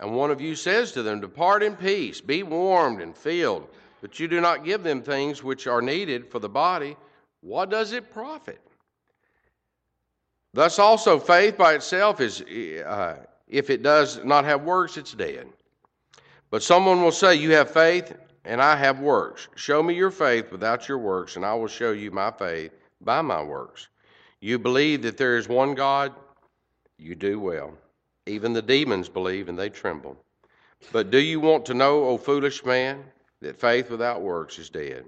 and 0.00 0.14
one 0.16 0.32
of 0.32 0.40
you 0.40 0.56
says 0.56 0.90
to 0.92 1.02
them, 1.02 1.20
Depart 1.20 1.62
in 1.62 1.76
peace, 1.76 2.20
be 2.20 2.42
warmed 2.42 3.00
and 3.00 3.16
filled, 3.16 3.68
but 4.00 4.18
you 4.18 4.26
do 4.26 4.40
not 4.40 4.64
give 4.64 4.82
them 4.82 5.00
things 5.00 5.44
which 5.44 5.68
are 5.68 5.80
needed 5.80 6.28
for 6.28 6.40
the 6.40 6.48
body, 6.48 6.96
what 7.40 7.70
does 7.70 7.92
it 7.92 8.12
profit? 8.12 8.60
Thus 10.54 10.78
also, 10.78 11.18
faith 11.18 11.56
by 11.56 11.74
itself 11.74 12.20
is, 12.20 12.42
uh, 12.42 13.24
if 13.48 13.70
it 13.70 13.82
does 13.82 14.22
not 14.24 14.44
have 14.44 14.64
works, 14.64 14.96
it's 14.96 15.12
dead. 15.12 15.48
But 16.50 16.62
someone 16.62 17.02
will 17.02 17.12
say, 17.12 17.36
You 17.36 17.52
have 17.52 17.70
faith, 17.70 18.14
and 18.44 18.60
I 18.60 18.76
have 18.76 19.00
works. 19.00 19.48
Show 19.54 19.82
me 19.82 19.94
your 19.94 20.10
faith 20.10 20.50
without 20.52 20.88
your 20.88 20.98
works, 20.98 21.36
and 21.36 21.46
I 21.46 21.54
will 21.54 21.68
show 21.68 21.92
you 21.92 22.10
my 22.10 22.30
faith 22.30 22.72
by 23.00 23.22
my 23.22 23.42
works. 23.42 23.88
You 24.44 24.58
believe 24.58 25.02
that 25.02 25.18
there 25.18 25.36
is 25.36 25.48
one 25.48 25.76
God? 25.76 26.12
You 26.98 27.14
do 27.14 27.38
well. 27.38 27.78
Even 28.26 28.52
the 28.52 28.60
demons 28.60 29.08
believe, 29.08 29.48
and 29.48 29.56
they 29.56 29.68
tremble. 29.68 30.16
But 30.90 31.12
do 31.12 31.18
you 31.18 31.38
want 31.38 31.64
to 31.66 31.74
know, 31.74 32.02
O 32.06 32.18
foolish 32.18 32.64
man, 32.64 33.04
that 33.40 33.60
faith 33.60 33.88
without 33.88 34.20
works 34.20 34.58
is 34.58 34.68
dead? 34.68 35.04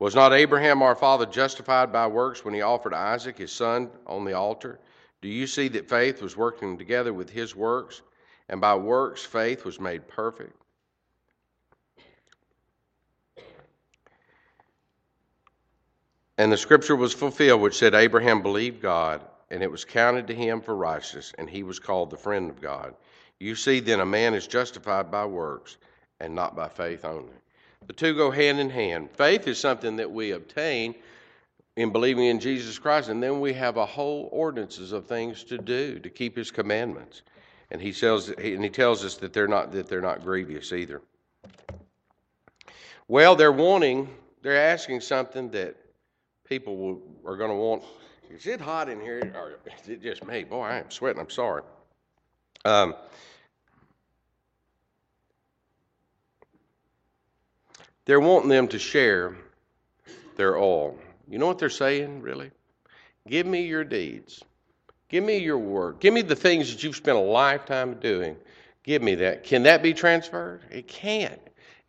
Was 0.00 0.16
not 0.16 0.32
Abraham 0.32 0.82
our 0.82 0.96
father 0.96 1.26
justified 1.26 1.92
by 1.92 2.08
works 2.08 2.44
when 2.44 2.54
he 2.54 2.60
offered 2.60 2.92
Isaac, 2.92 3.38
his 3.38 3.52
son, 3.52 3.88
on 4.04 4.24
the 4.24 4.32
altar? 4.32 4.80
Do 5.22 5.28
you 5.28 5.46
see 5.46 5.68
that 5.68 5.88
faith 5.88 6.20
was 6.20 6.36
working 6.36 6.76
together 6.76 7.14
with 7.14 7.30
his 7.30 7.54
works, 7.54 8.02
and 8.48 8.60
by 8.60 8.74
works 8.74 9.24
faith 9.24 9.64
was 9.64 9.78
made 9.78 10.08
perfect? 10.08 10.60
And 16.38 16.52
the 16.52 16.56
scripture 16.56 16.96
was 16.96 17.14
fulfilled, 17.14 17.62
which 17.62 17.78
said, 17.78 17.94
Abraham 17.94 18.42
believed 18.42 18.82
God, 18.82 19.22
and 19.50 19.62
it 19.62 19.70
was 19.70 19.84
counted 19.84 20.26
to 20.26 20.34
him 20.34 20.60
for 20.60 20.76
righteousness, 20.76 21.32
and 21.38 21.48
he 21.48 21.62
was 21.62 21.78
called 21.78 22.10
the 22.10 22.16
friend 22.16 22.50
of 22.50 22.60
God. 22.60 22.94
You 23.38 23.54
see, 23.54 23.80
then, 23.80 24.00
a 24.00 24.06
man 24.06 24.34
is 24.34 24.46
justified 24.46 25.10
by 25.10 25.24
works, 25.24 25.78
and 26.20 26.34
not 26.34 26.54
by 26.54 26.68
faith 26.68 27.04
only. 27.04 27.34
The 27.86 27.92
two 27.92 28.14
go 28.14 28.30
hand 28.30 28.58
in 28.58 28.70
hand. 28.70 29.10
Faith 29.10 29.46
is 29.46 29.58
something 29.58 29.96
that 29.96 30.10
we 30.10 30.32
obtain 30.32 30.94
in 31.76 31.90
believing 31.90 32.24
in 32.24 32.40
Jesus 32.40 32.78
Christ, 32.78 33.08
and 33.08 33.22
then 33.22 33.40
we 33.40 33.52
have 33.52 33.76
a 33.76 33.86
whole 33.86 34.28
ordinances 34.32 34.92
of 34.92 35.06
things 35.06 35.44
to 35.44 35.58
do 35.58 35.98
to 35.98 36.10
keep 36.10 36.36
His 36.36 36.50
commandments. 36.50 37.22
And 37.70 37.80
He 37.80 37.92
tells, 37.92 38.28
and 38.30 38.62
he 38.62 38.70
tells 38.70 39.04
us 39.04 39.16
that 39.16 39.32
they're 39.32 39.48
not 39.48 39.72
that 39.72 39.88
they're 39.88 40.00
not 40.00 40.22
grievous 40.22 40.72
either. 40.72 41.02
Well, 43.08 43.36
they're 43.36 43.52
wanting, 43.52 44.08
they're 44.42 44.56
asking 44.56 45.02
something 45.02 45.50
that 45.50 45.76
people 46.48 46.76
will, 46.76 47.02
are 47.24 47.36
going 47.36 47.50
to 47.50 47.56
want. 47.56 47.82
Is 48.30 48.46
it 48.46 48.60
hot 48.60 48.88
in 48.88 49.00
here, 49.00 49.32
or 49.34 49.58
is 49.80 49.88
it 49.88 50.02
just 50.02 50.26
me? 50.26 50.44
Boy, 50.44 50.62
I 50.62 50.78
am 50.78 50.90
sweating. 50.90 51.20
I'm 51.20 51.30
sorry. 51.30 51.62
Um, 52.64 52.94
they're 58.04 58.20
wanting 58.20 58.48
them 58.48 58.68
to 58.68 58.78
share 58.78 59.36
their 60.36 60.56
all. 60.56 60.98
You 61.28 61.38
know 61.38 61.46
what 61.46 61.58
they're 61.58 61.70
saying, 61.70 62.22
really? 62.22 62.50
Give 63.28 63.46
me 63.46 63.66
your 63.66 63.84
deeds. 63.84 64.42
Give 65.08 65.22
me 65.22 65.38
your 65.38 65.58
work. 65.58 66.00
Give 66.00 66.12
me 66.12 66.22
the 66.22 66.36
things 66.36 66.72
that 66.72 66.82
you've 66.82 66.96
spent 66.96 67.16
a 67.16 67.20
lifetime 67.20 67.94
doing. 67.94 68.36
Give 68.82 69.02
me 69.02 69.16
that. 69.16 69.44
Can 69.44 69.64
that 69.64 69.82
be 69.82 69.94
transferred? 69.94 70.62
It 70.70 70.88
can't. 70.88 71.40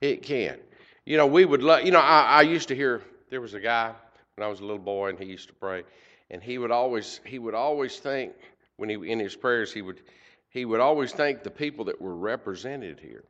It 0.02 0.22
can't. 0.22 0.62
You 1.06 1.18
know, 1.18 1.26
we 1.26 1.46
would 1.46 1.64
love, 1.64 1.84
you 1.84 1.92
know, 1.92 2.00
I, 2.00 2.24
I 2.24 2.42
used 2.42 2.68
to 2.68 2.76
hear 2.76 3.02
there 3.30 3.42
was 3.42 3.54
a 3.54 3.60
guy 3.60 3.94
when 4.38 4.46
I 4.46 4.50
was 4.50 4.60
a 4.60 4.66
little 4.66 4.78
boy, 4.78 5.10
and 5.10 5.20
he 5.20 5.26
used 5.26 5.48
to 5.48 5.56
pray, 5.56 5.84
and 6.30 6.44
he 6.44 6.60
would 6.60 6.70
always 6.70 7.20
he 7.26 7.40
would 7.40 7.56
always 7.56 7.98
think 7.98 8.34
when 8.78 8.88
he 8.88 9.12
in 9.12 9.20
his 9.20 9.36
prayers 9.36 9.74
he 9.74 9.82
would 9.82 10.00
he 10.50 10.64
would 10.64 10.80
always 10.80 11.12
thank 11.12 11.42
the 11.42 11.50
people 11.50 11.86
that 11.86 12.00
were 12.00 12.16
represented 12.16 13.00
here. 13.00 13.24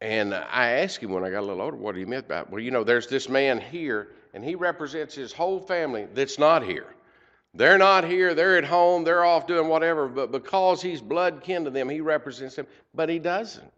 And 0.00 0.32
I 0.32 0.70
asked 0.70 1.02
him 1.02 1.10
when 1.10 1.24
I 1.24 1.30
got 1.30 1.40
a 1.40 1.46
little 1.46 1.60
older, 1.60 1.76
what 1.76 1.96
he 1.96 2.04
meant 2.04 2.28
by 2.28 2.40
it? 2.40 2.50
Well, 2.50 2.60
you 2.60 2.70
know, 2.70 2.84
there's 2.84 3.08
this 3.08 3.28
man 3.28 3.60
here, 3.60 4.08
and 4.32 4.42
he 4.42 4.54
represents 4.54 5.14
his 5.14 5.32
whole 5.32 5.60
family 5.60 6.06
that's 6.14 6.38
not 6.38 6.62
here. 6.62 6.86
They're 7.52 7.76
not 7.76 8.04
here, 8.04 8.32
they're 8.32 8.56
at 8.56 8.64
home, 8.64 9.02
they're 9.02 9.24
off 9.24 9.48
doing 9.48 9.68
whatever, 9.68 10.06
but 10.06 10.30
because 10.30 10.80
he's 10.80 11.02
blood 11.02 11.42
kin 11.42 11.64
to 11.64 11.70
them, 11.70 11.88
he 11.88 12.00
represents 12.00 12.54
them, 12.54 12.68
but 12.94 13.08
he 13.08 13.18
doesn't. 13.18 13.72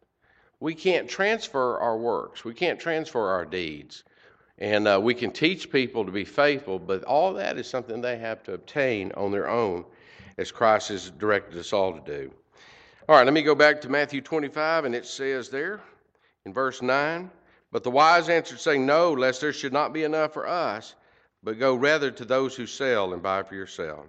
We 0.60 0.74
can't 0.74 1.08
transfer 1.08 1.78
our 1.78 1.96
works, 1.96 2.44
we 2.44 2.52
can't 2.52 2.78
transfer 2.78 3.30
our 3.30 3.46
deeds. 3.46 4.04
And 4.58 4.86
uh, 4.86 5.00
we 5.02 5.14
can 5.14 5.30
teach 5.30 5.70
people 5.70 6.04
to 6.04 6.12
be 6.12 6.24
faithful, 6.24 6.78
but 6.78 7.04
all 7.04 7.34
that 7.34 7.58
is 7.58 7.66
something 7.66 8.00
they 8.00 8.18
have 8.18 8.42
to 8.44 8.54
obtain 8.54 9.12
on 9.16 9.32
their 9.32 9.48
own, 9.48 9.84
as 10.38 10.52
Christ 10.52 10.88
has 10.88 11.10
directed 11.10 11.58
us 11.58 11.72
all 11.72 11.98
to 11.98 12.00
do. 12.04 12.32
All 13.08 13.16
right, 13.16 13.24
let 13.24 13.34
me 13.34 13.42
go 13.42 13.54
back 13.54 13.80
to 13.80 13.88
Matthew 13.88 14.20
25, 14.20 14.84
and 14.84 14.94
it 14.94 15.06
says 15.06 15.48
there 15.48 15.80
in 16.44 16.52
verse 16.52 16.82
9 16.82 17.30
But 17.70 17.82
the 17.82 17.90
wise 17.90 18.28
answered, 18.28 18.60
saying, 18.60 18.86
No, 18.86 19.12
lest 19.12 19.40
there 19.40 19.52
should 19.52 19.72
not 19.72 19.92
be 19.92 20.04
enough 20.04 20.32
for 20.32 20.46
us, 20.46 20.94
but 21.42 21.58
go 21.58 21.74
rather 21.74 22.10
to 22.10 22.24
those 22.24 22.54
who 22.54 22.66
sell 22.66 23.12
and 23.12 23.22
buy 23.22 23.42
for 23.42 23.54
yourself. 23.54 24.06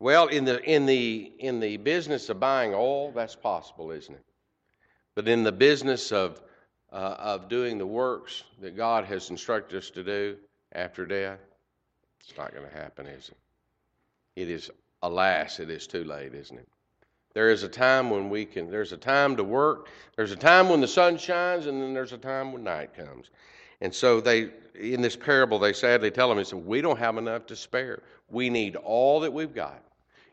Well, 0.00 0.28
in 0.28 0.44
the, 0.44 0.62
in 0.62 0.86
the, 0.86 1.32
in 1.38 1.60
the 1.60 1.76
business 1.76 2.28
of 2.28 2.40
buying 2.40 2.72
oil, 2.74 3.12
that's 3.12 3.34
possible, 3.34 3.90
isn't 3.90 4.14
it? 4.14 4.24
But 5.14 5.28
in 5.28 5.42
the 5.42 5.52
business 5.52 6.12
of 6.12 6.40
uh, 6.92 7.16
of 7.18 7.48
doing 7.48 7.78
the 7.78 7.86
works 7.86 8.44
that 8.60 8.76
God 8.76 9.04
has 9.04 9.30
instructed 9.30 9.78
us 9.78 9.90
to 9.90 10.02
do 10.02 10.36
after 10.72 11.06
death, 11.06 11.38
it's 12.20 12.36
not 12.36 12.52
going 12.54 12.68
to 12.68 12.74
happen, 12.74 13.06
is 13.06 13.28
it? 13.30 13.36
It 14.40 14.50
is, 14.50 14.70
alas, 15.02 15.60
it 15.60 15.70
is 15.70 15.86
too 15.86 16.04
late, 16.04 16.34
isn't 16.34 16.58
it? 16.58 16.68
There 17.34 17.50
is 17.50 17.62
a 17.62 17.68
time 17.68 18.10
when 18.10 18.30
we 18.30 18.44
can, 18.44 18.70
there's 18.70 18.92
a 18.92 18.96
time 18.96 19.36
to 19.36 19.44
work, 19.44 19.88
there's 20.16 20.32
a 20.32 20.36
time 20.36 20.68
when 20.68 20.80
the 20.80 20.88
sun 20.88 21.18
shines, 21.18 21.66
and 21.66 21.80
then 21.80 21.94
there's 21.94 22.12
a 22.12 22.18
time 22.18 22.52
when 22.52 22.64
night 22.64 22.94
comes. 22.94 23.30
And 23.80 23.94
so 23.94 24.20
they, 24.20 24.50
in 24.74 25.00
this 25.02 25.14
parable, 25.14 25.58
they 25.58 25.72
sadly 25.72 26.10
tell 26.10 26.28
them, 26.28 26.38
they 26.38 26.44
said, 26.44 26.64
we 26.64 26.80
don't 26.80 26.98
have 26.98 27.16
enough 27.16 27.46
to 27.46 27.56
spare. 27.56 28.02
We 28.28 28.50
need 28.50 28.76
all 28.76 29.20
that 29.20 29.32
we've 29.32 29.54
got. 29.54 29.82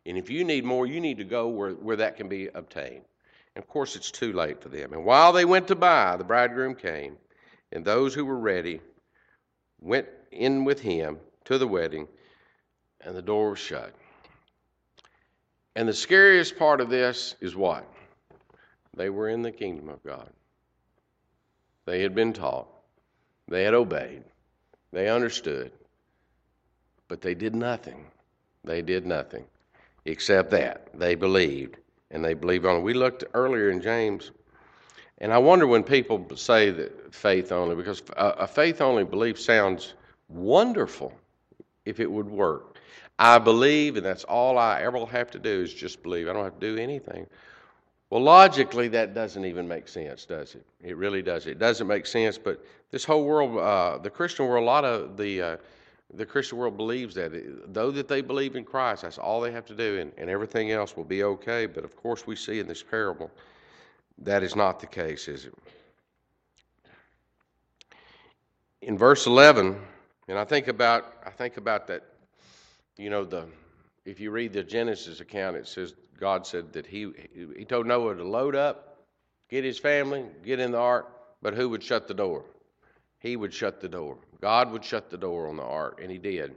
And 0.05 0.17
if 0.17 0.29
you 0.29 0.43
need 0.43 0.63
more, 0.63 0.87
you 0.87 0.99
need 0.99 1.17
to 1.17 1.23
go 1.23 1.47
where, 1.47 1.71
where 1.71 1.95
that 1.95 2.15
can 2.15 2.27
be 2.27 2.47
obtained. 2.53 3.03
And 3.55 3.63
of 3.63 3.69
course, 3.69 3.95
it's 3.95 4.11
too 4.11 4.33
late 4.33 4.61
for 4.61 4.69
them. 4.69 4.93
And 4.93 5.05
while 5.05 5.31
they 5.31 5.45
went 5.45 5.67
to 5.69 5.75
buy, 5.75 6.17
the 6.17 6.23
bridegroom 6.23 6.75
came, 6.75 7.17
and 7.71 7.83
those 7.83 8.13
who 8.13 8.25
were 8.25 8.37
ready 8.37 8.81
went 9.79 10.07
in 10.31 10.65
with 10.65 10.81
him 10.81 11.17
to 11.45 11.57
the 11.57 11.67
wedding, 11.67 12.07
and 13.01 13.15
the 13.15 13.21
door 13.21 13.51
was 13.51 13.59
shut. 13.59 13.93
And 15.75 15.87
the 15.87 15.93
scariest 15.93 16.57
part 16.57 16.81
of 16.81 16.89
this 16.89 17.35
is 17.39 17.55
what? 17.55 17.85
They 18.95 19.09
were 19.09 19.29
in 19.29 19.41
the 19.41 19.51
kingdom 19.51 19.89
of 19.89 20.03
God. 20.03 20.29
They 21.85 22.01
had 22.01 22.15
been 22.15 22.33
taught, 22.33 22.67
they 23.47 23.63
had 23.63 23.73
obeyed, 23.73 24.23
they 24.91 25.09
understood, 25.09 25.71
but 27.07 27.21
they 27.21 27.35
did 27.35 27.55
nothing. 27.55 28.05
They 28.63 28.81
did 28.81 29.05
nothing 29.05 29.45
except 30.05 30.49
that. 30.51 30.87
They 30.97 31.13
believed 31.13 31.77
and 32.11 32.23
they 32.23 32.33
believe 32.33 32.65
on 32.65 32.77
it. 32.77 32.81
We 32.81 32.93
looked 32.93 33.23
earlier 33.33 33.69
in 33.69 33.81
James 33.81 34.31
And 35.19 35.33
I 35.33 35.37
wonder 35.37 35.65
when 35.65 35.83
people 35.83 36.25
say 36.35 36.71
that 36.71 37.13
faith 37.13 37.51
only, 37.51 37.75
because 37.75 38.03
a, 38.17 38.47
faith 38.47 38.81
only 38.81 39.03
belief 39.03 39.39
sounds 39.39 39.93
wonderful 40.27 41.13
if 41.85 41.99
it 41.99 42.11
would 42.11 42.29
work. 42.29 42.77
I 43.17 43.39
believe, 43.39 43.95
and 43.95 44.05
that's 44.05 44.25
all 44.25 44.57
I 44.57 44.81
ever 44.81 45.05
have 45.05 45.31
to 45.31 45.39
do 45.39 45.61
is 45.61 45.73
just 45.73 46.03
believe. 46.03 46.27
I 46.27 46.33
don't 46.33 46.43
have 46.43 46.59
to 46.59 46.75
do 46.75 46.81
anything. 46.81 47.27
Well, 48.09 48.21
logically, 48.21 48.89
that 48.89 49.13
doesn't 49.13 49.45
even 49.45 49.67
make 49.67 49.87
sense, 49.87 50.25
does 50.25 50.55
it? 50.55 50.65
It 50.83 50.97
really 50.97 51.21
does. 51.21 51.47
It 51.47 51.59
doesn't 51.59 51.87
make 51.87 52.05
sense. 52.05 52.37
But 52.37 52.63
this 52.91 53.05
whole 53.05 53.23
world, 53.23 53.57
uh, 53.57 53.99
the 53.99 54.09
Christian 54.09 54.47
world, 54.47 54.63
a 54.63 54.65
lot 54.65 54.83
of 54.83 55.15
the 55.15 55.41
uh, 55.41 55.57
the 56.13 56.25
Christian 56.25 56.57
world 56.57 56.77
believes 56.77 57.15
that 57.15 57.33
eh, 57.33 57.41
though 57.67 57.91
that 57.91 58.07
they 58.07 58.21
believe 58.21 58.55
in 58.55 58.63
Christ, 58.63 59.01
that's 59.01 59.17
all 59.17 59.41
they 59.41 59.51
have 59.51 59.65
to 59.65 59.75
do, 59.75 59.99
and, 59.99 60.11
and 60.17 60.29
everything 60.29 60.71
else 60.71 60.95
will 60.95 61.03
be 61.03 61.23
okay. 61.23 61.65
But 61.65 61.83
of 61.83 61.95
course, 61.95 62.27
we 62.27 62.35
see 62.35 62.59
in 62.59 62.67
this 62.67 62.83
parable 62.83 63.31
that 64.19 64.43
is 64.43 64.55
not 64.55 64.79
the 64.79 64.87
case, 64.87 65.27
is 65.27 65.45
it? 65.45 65.53
In 68.81 68.97
verse 68.97 69.25
eleven, 69.25 69.77
and 70.27 70.37
I 70.37 70.45
think 70.45 70.67
about 70.67 71.11
I 71.25 71.31
think 71.31 71.57
about 71.57 71.87
that. 71.87 72.03
You 72.97 73.09
know, 73.09 73.25
the 73.25 73.47
if 74.05 74.19
you 74.19 74.31
read 74.31 74.53
the 74.53 74.63
Genesis 74.63 75.19
account, 75.19 75.57
it 75.57 75.67
says 75.67 75.95
God 76.19 76.45
said 76.45 76.71
that 76.73 76.85
he 76.85 77.11
he 77.57 77.65
told 77.65 77.87
Noah 77.87 78.15
to 78.15 78.23
load 78.23 78.55
up, 78.55 78.99
get 79.49 79.63
his 79.63 79.79
family, 79.79 80.25
get 80.43 80.59
in 80.59 80.71
the 80.71 80.77
ark, 80.77 81.11
but 81.41 81.55
who 81.55 81.69
would 81.69 81.83
shut 81.83 82.07
the 82.07 82.13
door? 82.13 82.45
He 83.19 83.35
would 83.35 83.53
shut 83.53 83.81
the 83.81 83.89
door. 83.89 84.17
God 84.45 84.71
would 84.73 84.85
shut 84.85 85.09
the 85.09 85.17
door 85.17 85.47
on 85.49 85.57
the 85.57 85.63
ark, 85.63 85.99
and 86.03 86.11
he 86.11 86.19
did. 86.19 86.53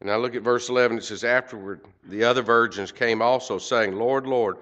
And 0.00 0.08
I 0.08 0.14
look 0.14 0.36
at 0.36 0.42
verse 0.42 0.68
11. 0.68 0.98
It 0.98 1.02
says, 1.02 1.24
Afterward, 1.24 1.80
the 2.04 2.22
other 2.22 2.42
virgins 2.42 2.92
came 2.92 3.20
also, 3.20 3.58
saying, 3.58 3.96
Lord, 3.96 4.24
Lord, 4.24 4.58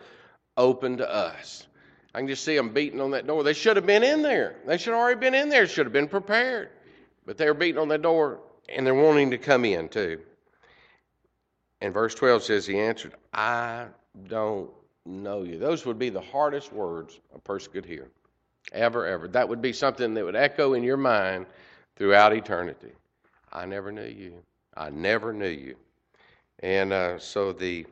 open 0.56 0.96
to 0.96 1.14
us. 1.14 1.66
I 2.14 2.20
can 2.20 2.28
just 2.28 2.44
see 2.44 2.56
them 2.56 2.70
beating 2.70 2.98
on 2.98 3.10
that 3.10 3.26
door. 3.26 3.42
They 3.42 3.52
should 3.52 3.76
have 3.76 3.84
been 3.84 4.02
in 4.02 4.22
there. 4.22 4.56
They 4.66 4.78
should 4.78 4.94
have 4.94 5.00
already 5.00 5.20
been 5.20 5.34
in 5.34 5.50
there, 5.50 5.66
should 5.66 5.84
have 5.84 5.92
been 5.92 6.08
prepared. 6.08 6.70
But 7.26 7.36
they 7.36 7.44
were 7.44 7.52
beating 7.52 7.78
on 7.78 7.88
that 7.88 8.00
door, 8.00 8.40
and 8.70 8.86
they're 8.86 8.94
wanting 8.94 9.30
to 9.32 9.38
come 9.38 9.66
in 9.66 9.90
too. 9.90 10.22
And 11.82 11.92
verse 11.92 12.14
12 12.14 12.42
says, 12.42 12.66
He 12.66 12.80
answered, 12.80 13.12
I 13.34 13.84
don't 14.28 14.70
know 15.04 15.42
you. 15.42 15.58
Those 15.58 15.84
would 15.84 15.98
be 15.98 16.08
the 16.08 16.22
hardest 16.22 16.72
words 16.72 17.20
a 17.34 17.38
person 17.38 17.70
could 17.70 17.84
hear. 17.84 18.08
Ever, 18.72 19.04
ever. 19.04 19.28
That 19.28 19.46
would 19.46 19.60
be 19.60 19.74
something 19.74 20.14
that 20.14 20.24
would 20.24 20.36
echo 20.36 20.72
in 20.72 20.82
your 20.82 20.96
mind 20.96 21.44
throughout 21.96 22.32
eternity. 22.32 22.92
I 23.52 23.66
never 23.66 23.92
knew 23.92 24.04
you. 24.06 24.42
I 24.76 24.90
never 24.90 25.32
knew 25.32 25.48
you. 25.48 25.76
And 26.60 26.92
uh, 26.92 27.18
so 27.18 27.52
the 27.52 27.86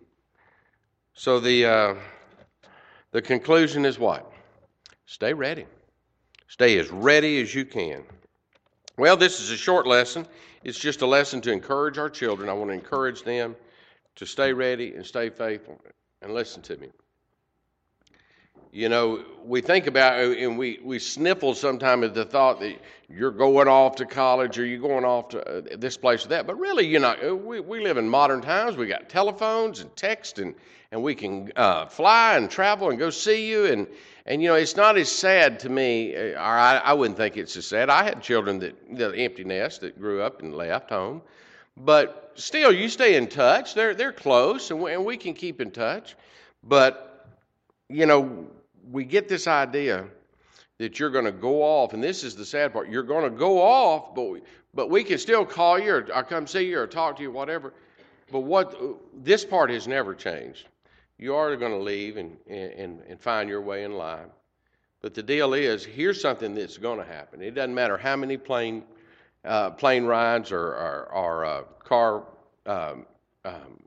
so 1.15 1.41
the 1.41 1.67
uh, 1.67 1.95
the 3.11 3.21
conclusion 3.21 3.85
is 3.85 3.99
what? 3.99 4.33
Stay 5.07 5.35
ready. 5.35 5.67
Stay 6.49 6.79
as 6.79 6.91
ready 6.91 7.41
as 7.43 7.55
you 7.55 7.65
can. 7.65 8.05
Well, 8.97 9.17
this 9.17 9.41
is 9.41 9.51
a 9.51 9.57
short 9.57 9.87
lesson. 9.87 10.27
It's 10.63 10.79
just 10.79 11.03
a 11.03 11.07
lesson 11.07 11.41
to 11.43 11.53
encourage 11.53 11.99
our 11.99 12.11
children. 12.11 12.49
I 12.49 12.53
want 12.53 12.71
to 12.71 12.75
encourage 12.75 13.23
them 13.23 13.57
to 14.17 14.27
stay 14.27 14.53
ready 14.53 14.95
and 14.95 15.05
stay 15.05 15.31
faithful. 15.31 15.81
And 16.23 16.35
listen 16.35 16.61
to 16.63 16.77
me. 16.77 16.89
You 18.73 18.89
know, 18.89 19.25
we 19.45 19.61
think 19.61 19.89
about 19.89 20.21
and 20.21 20.57
we, 20.57 20.79
we 20.85 21.01
sniffle 21.01 21.55
sometimes 21.55 22.05
at 22.05 22.15
the 22.15 22.25
thought 22.25 22.61
that 22.61 22.79
you're 23.09 23.33
going 23.33 23.67
off 23.67 23.97
to 23.97 24.07
college 24.07 24.59
or 24.61 24.65
you're 24.65 24.79
going 24.79 25.05
off 25.05 25.31
to 25.31 25.45
uh, 25.45 25.77
this 25.77 25.97
place 25.97 26.25
or 26.25 26.29
that. 26.29 26.47
But 26.47 26.57
really, 26.57 26.87
you 26.87 27.01
know, 27.01 27.17
uh, 27.21 27.35
we, 27.35 27.59
we 27.59 27.81
live 27.81 27.97
in 27.97 28.09
modern 28.09 28.41
times. 28.41 28.77
We 28.77 28.87
got 28.87 29.09
telephones 29.09 29.81
and 29.81 29.95
text 29.97 30.39
and, 30.39 30.55
and 30.93 31.03
we 31.03 31.17
can 31.17 31.51
uh, 31.57 31.87
fly 31.87 32.37
and 32.37 32.49
travel 32.49 32.91
and 32.91 32.99
go 32.99 33.11
see 33.11 33.51
you. 33.51 33.67
And, 33.67 33.89
and, 34.27 34.41
you 34.41 34.49
know, 34.49 34.55
it's 34.55 34.77
not 34.77 34.97
as 34.97 35.11
sad 35.11 35.59
to 35.61 35.69
me, 35.69 36.15
uh, 36.15 36.35
or 36.35 36.39
I, 36.39 36.77
I 36.77 36.93
wouldn't 36.93 37.17
think 37.17 37.37
it's 37.37 37.57
as 37.57 37.67
sad. 37.67 37.91
I 37.91 38.05
had 38.05 38.23
children 38.23 38.61
that, 38.61 38.97
the 38.97 39.13
empty 39.17 39.43
nest 39.43 39.81
that 39.81 39.99
grew 39.99 40.23
up 40.23 40.43
and 40.43 40.55
left 40.55 40.91
home. 40.91 41.23
But 41.77 42.35
still, 42.37 42.71
you 42.71 42.89
stay 42.89 43.17
in 43.17 43.27
touch. 43.27 43.75
They're, 43.75 43.95
they're 43.95 44.13
close 44.13 44.71
and 44.71 44.81
we, 44.81 44.93
and 44.93 45.05
we 45.05 45.17
can 45.17 45.35
keep 45.35 45.61
in 45.61 45.73
touch. 45.73 46.15
But, 46.63 47.27
you 47.89 48.07
know, 48.07 48.47
we 48.91 49.05
get 49.05 49.29
this 49.29 49.47
idea 49.47 50.07
that 50.79 50.99
you're 50.99 51.11
going 51.11 51.25
to 51.25 51.33
go 51.33 51.63
off, 51.63 51.93
and 51.93 52.03
this 52.03 52.25
is 52.25 52.35
the 52.35 52.45
sad 52.45 52.73
part. 52.73 52.89
You're 52.89 53.03
going 53.03 53.25
to 53.25 53.37
go 53.37 53.61
off, 53.61 54.15
but 54.15 54.31
we, 54.31 54.41
but 54.73 54.89
we 54.89 55.05
can 55.05 55.19
still 55.19 55.45
call 55.45 55.79
you 55.79 55.93
or, 55.93 56.09
or 56.15 56.23
come 56.23 56.47
see 56.47 56.69
you 56.69 56.81
or 56.81 56.87
talk 56.87 57.17
to 57.17 57.23
you, 57.23 57.31
whatever. 57.31 57.73
But 58.33 58.41
what 58.41 58.81
this 59.23 59.45
part 59.45 59.71
has 59.71 59.87
never 59.87 60.15
changed. 60.15 60.69
You 61.19 61.35
are 61.35 61.55
going 61.57 61.73
to 61.73 61.79
leave 61.79 62.17
and, 62.17 62.37
and, 62.49 63.03
and 63.07 63.21
find 63.21 63.49
your 63.49 63.61
way 63.61 63.85
in 63.85 63.93
life. 63.93 64.29
But 65.03 65.13
the 65.13 65.23
deal 65.23 65.53
is, 65.53 65.85
here's 65.85 66.21
something 66.21 66.55
that's 66.55 66.79
going 66.79 66.99
to 66.99 67.05
happen. 67.05 67.43
It 67.43 67.55
doesn't 67.55 67.75
matter 67.75 67.99
how 67.99 68.17
many 68.17 68.37
plane 68.37 68.85
uh, 69.45 69.71
plane 69.71 70.05
rides 70.05 70.53
or, 70.53 70.67
or, 70.67 71.09
or 71.13 71.45
uh, 71.45 71.63
car 71.85 72.25
um, 72.67 73.07
um, 73.45 73.81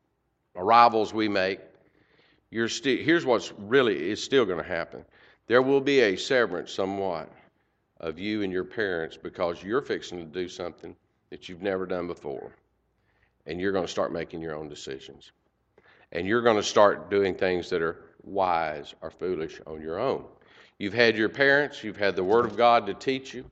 arrivals 0.56 1.14
we 1.14 1.28
make. 1.28 1.60
You're 2.54 2.70
still, 2.70 2.98
here's 2.98 3.26
what's 3.26 3.52
really 3.58 4.12
is 4.12 4.24
still 4.24 4.46
going 4.46 4.62
to 4.62 4.68
happen. 4.68 5.04
There 5.48 5.64
will 5.64 5.82
be 5.82 6.02
a 6.02 6.16
severance 6.16 6.72
somewhat 6.72 7.28
of 8.00 8.20
you 8.20 8.44
and 8.44 8.54
your 8.54 8.64
parents 8.64 9.18
because 9.18 9.64
you're 9.64 9.82
fixing 9.82 10.20
to 10.20 10.26
do 10.26 10.48
something 10.48 10.96
that 11.32 11.50
you've 11.50 11.64
never 11.64 11.88
done 11.88 12.06
before. 12.06 12.52
And 13.48 13.60
you're 13.60 13.72
going 13.72 13.88
to 13.88 13.92
start 13.92 14.14
making 14.14 14.40
your 14.40 14.56
own 14.56 14.70
decisions. 14.70 15.32
And 16.12 16.28
you're 16.28 16.44
going 16.44 16.58
to 16.58 16.64
start 16.64 17.10
doing 17.10 17.34
things 17.34 17.72
that 17.72 17.82
are 17.82 17.98
wise 18.22 18.94
or 19.02 19.10
foolish 19.10 19.60
on 19.66 19.82
your 19.82 19.98
own. 19.98 20.24
You've 20.78 20.94
had 20.94 21.18
your 21.18 21.30
parents, 21.30 21.84
you've 21.84 21.98
had 21.98 22.16
the 22.16 22.24
Word 22.24 22.46
of 22.46 22.56
God 22.56 22.86
to 22.86 22.94
teach 22.94 23.34
you, 23.34 23.50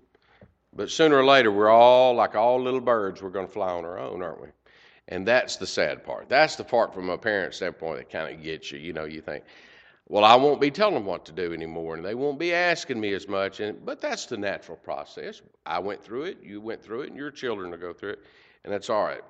but 0.76 0.92
sooner 0.92 1.18
or 1.18 1.26
later, 1.26 1.52
we're 1.52 1.72
all 1.72 2.14
like 2.14 2.36
all 2.36 2.62
little 2.62 2.80
birds, 2.80 3.20
we're 3.24 3.32
going 3.32 3.48
to 3.48 3.52
fly 3.52 3.72
on 3.72 3.84
our 3.84 3.98
own, 3.98 4.22
aren't 4.22 4.42
we? 4.44 4.50
And 5.12 5.28
that's 5.28 5.58
the 5.58 5.67
sad 5.67 6.06
part. 6.06 6.30
That's 6.30 6.56
the 6.56 6.63
part 6.63 6.93
from 6.93 7.10
a 7.10 7.17
parent 7.17 7.54
standpoint 7.54 7.97
that 7.97 8.10
kind 8.10 8.34
of 8.34 8.41
gets 8.41 8.71
you. 8.71 8.80
You 8.80 8.93
know, 8.93 9.04
you 9.04 9.19
think, 9.21 9.43
well, 10.08 10.24
I 10.24 10.36
won't 10.36 10.62
be 10.62 10.71
telling 10.71 10.93
them 10.93 11.06
what 11.06 11.26
to 11.26 11.34
do 11.34 11.54
anymore, 11.54 11.95
and 11.95 12.04
they 12.04 12.15
won't 12.15 12.39
be 12.39 12.54
asking 12.54 13.00
me 13.00 13.13
as 13.13 13.28
much. 13.28 13.60
And 13.60 13.86
but 13.86 14.00
that's 14.00 14.26
the 14.26 14.38
natural 14.38 14.78
process. 14.78 15.41
I 15.65 15.80
went 15.80 16.02
through 16.02 16.24
it, 16.24 16.38
you 16.41 16.62
went 16.62 16.82
through 16.82 17.02
it, 17.02 17.10
and 17.10 17.17
your 17.17 17.30
children 17.30 17.71
will 17.71 17.78
go 17.78 17.91
through 17.91 18.12
it, 18.12 18.19
and 18.63 18.74
that's 18.74 18.89
all 18.89 19.04
right. 19.04 19.21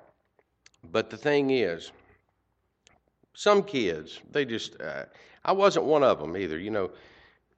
But 0.92 1.10
the 1.10 1.16
thing 1.16 1.50
is, 1.50 1.90
some 3.34 3.62
kids, 3.62 4.20
they 4.30 4.44
just, 4.44 4.80
uh, 4.80 5.04
I 5.44 5.52
wasn't 5.52 5.86
one 5.86 6.04
of 6.04 6.20
them 6.20 6.36
either. 6.36 6.58
You 6.58 6.70
know, 6.70 6.90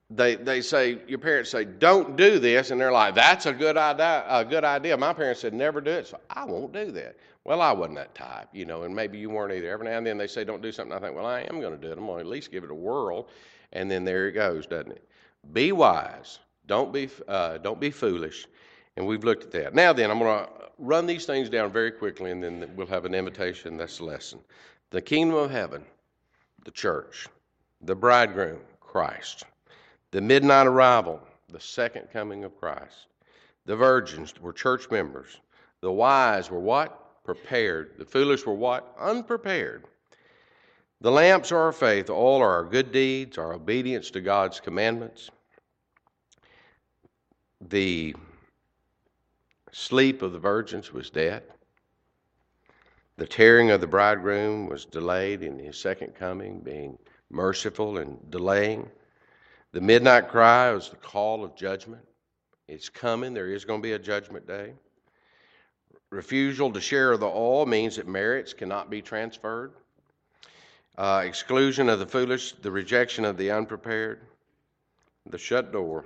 they 0.09 0.37
they 0.37 0.63
say 0.63 0.99
your 1.07 1.19
parents 1.19 1.51
say 1.51 1.65
don't 1.67 2.17
do 2.17 2.39
this, 2.39 2.71
and 2.71 2.81
they're 2.81 2.93
like, 2.93 3.15
that's 3.15 3.45
a 3.45 3.53
good 3.53 3.77
idea. 3.77 4.25
A 4.29 4.45
good 4.47 4.65
idea. 4.65 4.97
My 4.97 5.13
parents 5.13 5.43
said 5.43 5.53
never 5.53 5.83
do 5.83 5.91
it, 5.91 6.07
so 6.07 6.19
I 6.31 6.45
won't 6.47 6.73
do 6.73 6.91
that. 6.93 7.17
Well, 7.45 7.61
I 7.61 7.73
wasn't 7.73 7.97
that 7.97 8.15
type, 8.15 8.49
you 8.53 8.65
know, 8.65 8.85
and 8.85 8.95
maybe 8.95 9.19
you 9.19 9.29
weren't 9.29 9.53
either. 9.53 9.71
Every 9.71 9.87
now 9.87 9.99
and 9.99 10.07
then 10.07 10.17
they 10.17 10.27
say 10.27 10.45
don't 10.45 10.63
do 10.63 10.73
something. 10.73 10.97
I 10.97 11.01
think, 11.01 11.15
well, 11.15 11.27
I 11.27 11.41
am 11.43 11.61
going 11.61 11.79
to 11.79 11.81
do 11.81 11.93
it. 11.93 11.99
I'm 11.99 12.07
going 12.07 12.17
to 12.17 12.21
at 12.21 12.27
least 12.27 12.51
give 12.51 12.65
it 12.65 12.71
a 12.71 12.75
whirl, 12.75 13.29
and 13.73 13.91
then 13.91 14.05
there 14.05 14.29
it 14.29 14.33
goes, 14.33 14.67
doesn't 14.67 14.93
it? 14.93 15.07
Be 15.53 15.73
wise. 15.73 16.39
Don't 16.67 16.93
be 16.93 17.11
uh, 17.29 17.59
don't 17.59 17.79
be 17.79 17.91
foolish. 17.91 18.47
And 18.97 19.07
we've 19.07 19.25
looked 19.25 19.45
at 19.45 19.51
that. 19.53 19.75
Now 19.75 19.93
then, 19.93 20.11
I'm 20.11 20.19
going 20.19 20.45
to 20.45 20.51
run 20.79 21.07
these 21.07 21.27
things 21.27 21.51
down 21.51 21.71
very 21.71 21.91
quickly, 21.91 22.31
and 22.31 22.43
then 22.43 22.71
we'll 22.77 22.87
have 22.87 23.05
an 23.05 23.15
invitation. 23.15 23.77
That's 23.77 23.99
the 23.99 24.05
lesson. 24.05 24.39
The 24.91 25.03
kingdom 25.03 25.37
of 25.37 25.51
heaven, 25.51 25.85
the 26.65 26.71
church, 26.71 27.29
the 27.83 27.95
bridegroom, 27.95 28.61
Christ 28.81 29.45
the 30.15 30.21
midnight 30.21 30.69
arrival, 30.69 31.21
the 31.49 31.59
second 31.59 32.09
coming 32.13 32.45
of 32.45 32.57
Christ. 32.57 33.09
The 33.67 33.75
virgins 33.75 34.33
were 34.41 34.53
church 34.53 34.89
members. 34.89 35.41
The 35.81 35.91
wise 35.91 36.53
were 36.53 36.61
what? 36.61 37.04
Prepared. 37.25 37.95
The 37.99 38.05
foolish 38.05 38.45
were 38.45 38.55
what? 38.55 38.95
Unprepared. 39.01 39.85
The 41.01 41.11
lamps 41.11 41.53
are 41.53 41.59
our 41.59 41.73
faith. 41.73 42.11
All 42.11 42.41
are 42.41 42.51
our 42.51 42.65
good 42.65 42.93
deeds, 42.93 43.39
our 43.39 43.55
obedience 43.55 44.11
to 44.13 44.21
God's 44.21 44.61
commandments. 44.61 45.31
The 47.61 48.15
sleep 49.73 50.23
of 50.23 50.33
the 50.33 50.39
virgins 50.39 50.93
was 50.93 51.11
death. 51.11 51.43
The 53.17 53.27
tearing 53.27 53.71
of 53.71 53.81
the 53.81 53.87
bridegroom 53.87 54.69
was 54.69 54.85
delayed 54.85 55.43
in 55.43 55.59
his 55.59 55.79
second 55.79 56.15
coming, 56.15 56.61
being 56.61 56.99
merciful 57.31 57.99
and 57.99 58.19
delaying. 58.31 58.91
The 59.73 59.81
midnight 59.81 60.29
cry 60.29 60.71
was 60.73 60.91
the 60.91 60.97
call 60.97 61.45
of 61.45 61.57
judgment. 61.57 62.03
It's 62.69 62.89
coming. 62.89 63.35
There 63.35 63.49
is 63.49 63.65
going 63.65 63.81
to 63.81 63.87
be 63.87 63.93
a 63.93 63.99
judgment 63.99 64.47
day. 64.47 64.75
Refusal 66.15 66.73
to 66.73 66.81
share 66.81 67.17
the 67.17 67.27
oil 67.27 67.67
means 67.67 67.97
that 67.97 68.07
merits 68.07 68.53
cannot 68.53 68.89
be 68.89 69.03
transferred. 69.03 69.73
Uh, 70.97 71.25
exclusion 71.27 71.89
of 71.89 71.99
the 71.99 72.07
foolish, 72.07 72.53
the 72.63 72.71
rejection 72.71 73.25
of 73.25 73.37
the 73.37 73.51
unprepared, 73.51 74.21
the 75.27 75.39
shut 75.39 75.73
door, 75.73 76.05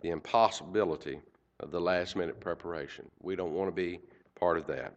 the 0.00 0.08
impossibility 0.08 1.20
of 1.60 1.70
the 1.70 1.78
last 1.78 2.16
minute 2.16 2.40
preparation. 2.40 3.04
We 3.20 3.36
don't 3.36 3.52
want 3.52 3.68
to 3.68 3.72
be 3.72 4.00
part 4.40 4.56
of 4.56 4.66
that. 4.68 4.94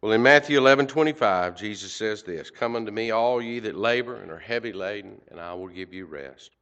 Well, 0.00 0.12
in 0.12 0.22
Matthew 0.22 0.58
11 0.58 0.86
25, 0.86 1.56
Jesus 1.56 1.92
says 1.92 2.22
this 2.22 2.50
Come 2.50 2.76
unto 2.76 2.92
me, 2.92 3.10
all 3.10 3.42
ye 3.42 3.58
that 3.58 3.76
labor 3.76 4.22
and 4.22 4.30
are 4.30 4.38
heavy 4.38 4.72
laden, 4.72 5.20
and 5.32 5.40
I 5.40 5.54
will 5.54 5.66
give 5.66 5.92
you 5.92 6.06
rest. 6.06 6.52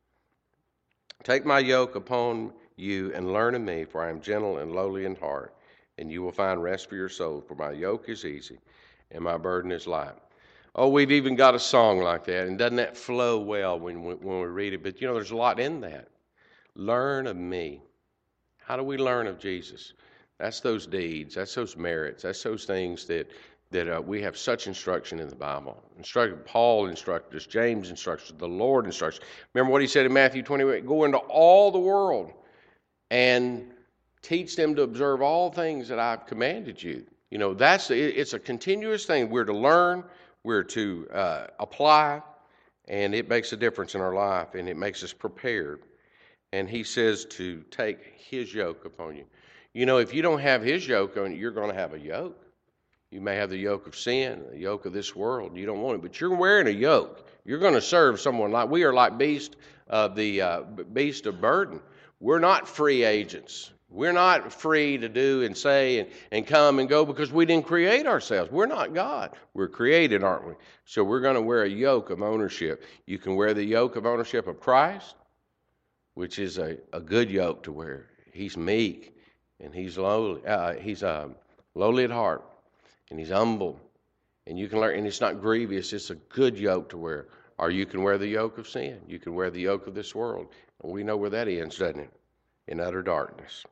Take 1.22 1.44
my 1.44 1.58
yoke 1.58 1.96
upon 1.96 2.54
you 2.76 3.12
and 3.14 3.30
learn 3.30 3.54
of 3.54 3.60
me, 3.60 3.84
for 3.84 4.02
I 4.02 4.08
am 4.08 4.22
gentle 4.22 4.56
and 4.56 4.72
lowly 4.72 5.04
in 5.04 5.16
heart, 5.16 5.52
and 5.98 6.10
you 6.10 6.22
will 6.22 6.32
find 6.32 6.62
rest 6.62 6.88
for 6.88 6.96
your 6.96 7.08
soul. 7.08 7.40
For 7.40 7.54
my 7.54 7.72
yoke 7.72 8.08
is 8.08 8.24
easy 8.24 8.58
and 9.10 9.22
my 9.22 9.36
burden 9.36 9.72
is 9.72 9.86
light. 9.86 10.14
Oh, 10.74 10.88
we've 10.88 11.12
even 11.12 11.36
got 11.36 11.54
a 11.54 11.58
song 11.58 12.00
like 12.00 12.24
that, 12.26 12.46
and 12.46 12.58
doesn't 12.58 12.76
that 12.76 12.98
flow 12.98 13.38
well 13.38 13.80
when 13.80 14.04
we, 14.04 14.14
when 14.14 14.40
we 14.40 14.46
read 14.46 14.74
it? 14.74 14.82
But 14.82 15.00
you 15.00 15.06
know, 15.06 15.14
there's 15.14 15.30
a 15.30 15.36
lot 15.36 15.58
in 15.58 15.80
that. 15.80 16.08
Learn 16.74 17.26
of 17.26 17.36
me. 17.36 17.80
How 18.58 18.76
do 18.76 18.82
we 18.82 18.98
learn 18.98 19.26
of 19.26 19.38
Jesus? 19.38 19.94
That's 20.38 20.60
those 20.60 20.86
deeds. 20.86 21.34
That's 21.34 21.54
those 21.54 21.78
merits. 21.78 22.24
That's 22.24 22.42
those 22.42 22.66
things 22.66 23.06
that 23.06 23.30
that 23.70 23.88
uh, 23.88 24.00
we 24.00 24.22
have 24.22 24.36
such 24.36 24.66
instruction 24.66 25.18
in 25.18 25.28
the 25.28 25.34
Bible. 25.34 25.82
Instructed 25.98 26.44
Paul 26.44 26.86
instructed 26.86 27.36
us, 27.36 27.46
James 27.46 27.90
instructed 27.90 28.26
us, 28.26 28.38
the 28.38 28.46
Lord 28.46 28.84
instructs. 28.86 29.18
Remember 29.54 29.72
what 29.72 29.82
he 29.82 29.88
said 29.88 30.06
in 30.06 30.12
Matthew 30.12 30.42
28 30.42 30.86
Go 30.86 31.04
into 31.04 31.18
all 31.18 31.70
the 31.70 31.78
world 31.78 32.32
and 33.10 33.72
teach 34.26 34.56
them 34.56 34.74
to 34.74 34.82
observe 34.82 35.22
all 35.22 35.50
things 35.50 35.88
that 35.88 36.00
I've 36.00 36.26
commanded 36.26 36.82
you. 36.82 37.04
You 37.30 37.38
know, 37.38 37.54
that's 37.54 37.90
it's 37.90 38.32
a 38.32 38.38
continuous 38.38 39.04
thing. 39.04 39.30
We're 39.30 39.44
to 39.44 39.56
learn, 39.56 40.02
we're 40.42 40.64
to 40.64 41.08
uh, 41.12 41.46
apply, 41.60 42.22
and 42.88 43.14
it 43.14 43.28
makes 43.28 43.52
a 43.52 43.56
difference 43.56 43.94
in 43.94 44.00
our 44.00 44.14
life 44.14 44.54
and 44.54 44.68
it 44.68 44.76
makes 44.76 45.04
us 45.04 45.12
prepared. 45.12 45.82
And 46.52 46.68
he 46.68 46.82
says 46.82 47.24
to 47.26 47.62
take 47.70 48.14
his 48.16 48.52
yoke 48.52 48.84
upon 48.84 49.16
you. 49.16 49.24
You 49.74 49.86
know, 49.86 49.98
if 49.98 50.12
you 50.14 50.22
don't 50.22 50.40
have 50.40 50.62
his 50.62 50.86
yoke 50.86 51.16
on 51.16 51.32
you, 51.32 51.38
you're 51.38 51.50
going 51.50 51.70
to 51.70 51.74
have 51.76 51.94
a 51.94 51.98
yoke. 51.98 52.40
You 53.10 53.20
may 53.20 53.36
have 53.36 53.50
the 53.50 53.58
yoke 53.58 53.86
of 53.86 53.96
sin, 53.96 54.44
the 54.50 54.58
yoke 54.58 54.86
of 54.86 54.92
this 54.92 55.14
world. 55.14 55.56
You 55.56 55.66
don't 55.66 55.80
want 55.80 55.96
it, 55.96 56.02
but 56.02 56.20
you're 56.20 56.34
wearing 56.34 56.66
a 56.66 56.70
yoke. 56.70 57.28
You're 57.44 57.60
going 57.60 57.74
to 57.74 57.80
serve 57.80 58.20
someone 58.20 58.50
like 58.50 58.68
we 58.68 58.82
are 58.82 58.92
like 58.92 59.18
beast 59.18 59.56
of 59.86 60.16
the 60.16 60.40
uh, 60.40 60.62
beast 60.92 61.26
of 61.26 61.40
burden. 61.40 61.80
We're 62.18 62.40
not 62.40 62.66
free 62.66 63.04
agents. 63.04 63.70
We're 63.96 64.12
not 64.12 64.52
free 64.52 64.98
to 64.98 65.08
do 65.08 65.42
and 65.42 65.56
say 65.56 66.00
and, 66.00 66.10
and 66.30 66.46
come 66.46 66.80
and 66.80 66.86
go 66.86 67.06
because 67.06 67.32
we 67.32 67.46
didn't 67.46 67.64
create 67.64 68.06
ourselves. 68.06 68.50
We're 68.50 68.66
not 68.66 68.92
God. 68.92 69.34
We're 69.54 69.68
created, 69.68 70.22
aren't 70.22 70.46
we? 70.46 70.52
So 70.84 71.02
we're 71.02 71.22
going 71.22 71.36
to 71.36 71.40
wear 71.40 71.62
a 71.62 71.68
yoke 71.68 72.10
of 72.10 72.20
ownership. 72.20 72.84
You 73.06 73.16
can 73.16 73.36
wear 73.36 73.54
the 73.54 73.64
yoke 73.64 73.96
of 73.96 74.04
ownership 74.04 74.48
of 74.48 74.60
Christ, 74.60 75.14
which 76.12 76.38
is 76.38 76.58
a, 76.58 76.76
a 76.92 77.00
good 77.00 77.30
yoke 77.30 77.62
to 77.62 77.72
wear. 77.72 78.10
He's 78.34 78.54
meek 78.54 79.16
and 79.60 79.74
he's 79.74 79.96
lowly. 79.96 80.44
Uh, 80.44 80.74
he's 80.74 81.02
uh, 81.02 81.28
lowly 81.74 82.04
at 82.04 82.10
heart 82.10 82.44
and 83.10 83.18
he's 83.18 83.30
humble. 83.30 83.80
And 84.46 84.58
you 84.58 84.68
can 84.68 84.78
learn, 84.78 84.98
and 84.98 85.06
it's 85.06 85.22
not 85.22 85.40
grievous, 85.40 85.94
it's 85.94 86.10
a 86.10 86.16
good 86.16 86.58
yoke 86.58 86.90
to 86.90 86.98
wear. 86.98 87.28
Or 87.56 87.70
you 87.70 87.86
can 87.86 88.02
wear 88.02 88.18
the 88.18 88.28
yoke 88.28 88.58
of 88.58 88.68
sin. 88.68 89.00
You 89.08 89.18
can 89.18 89.34
wear 89.34 89.48
the 89.48 89.62
yoke 89.62 89.86
of 89.86 89.94
this 89.94 90.14
world. 90.14 90.48
We 90.82 91.02
know 91.02 91.16
where 91.16 91.30
that 91.30 91.48
ends, 91.48 91.78
doesn't 91.78 92.00
it? 92.00 92.12
In 92.68 92.78
utter 92.78 93.02
darkness. 93.02 93.64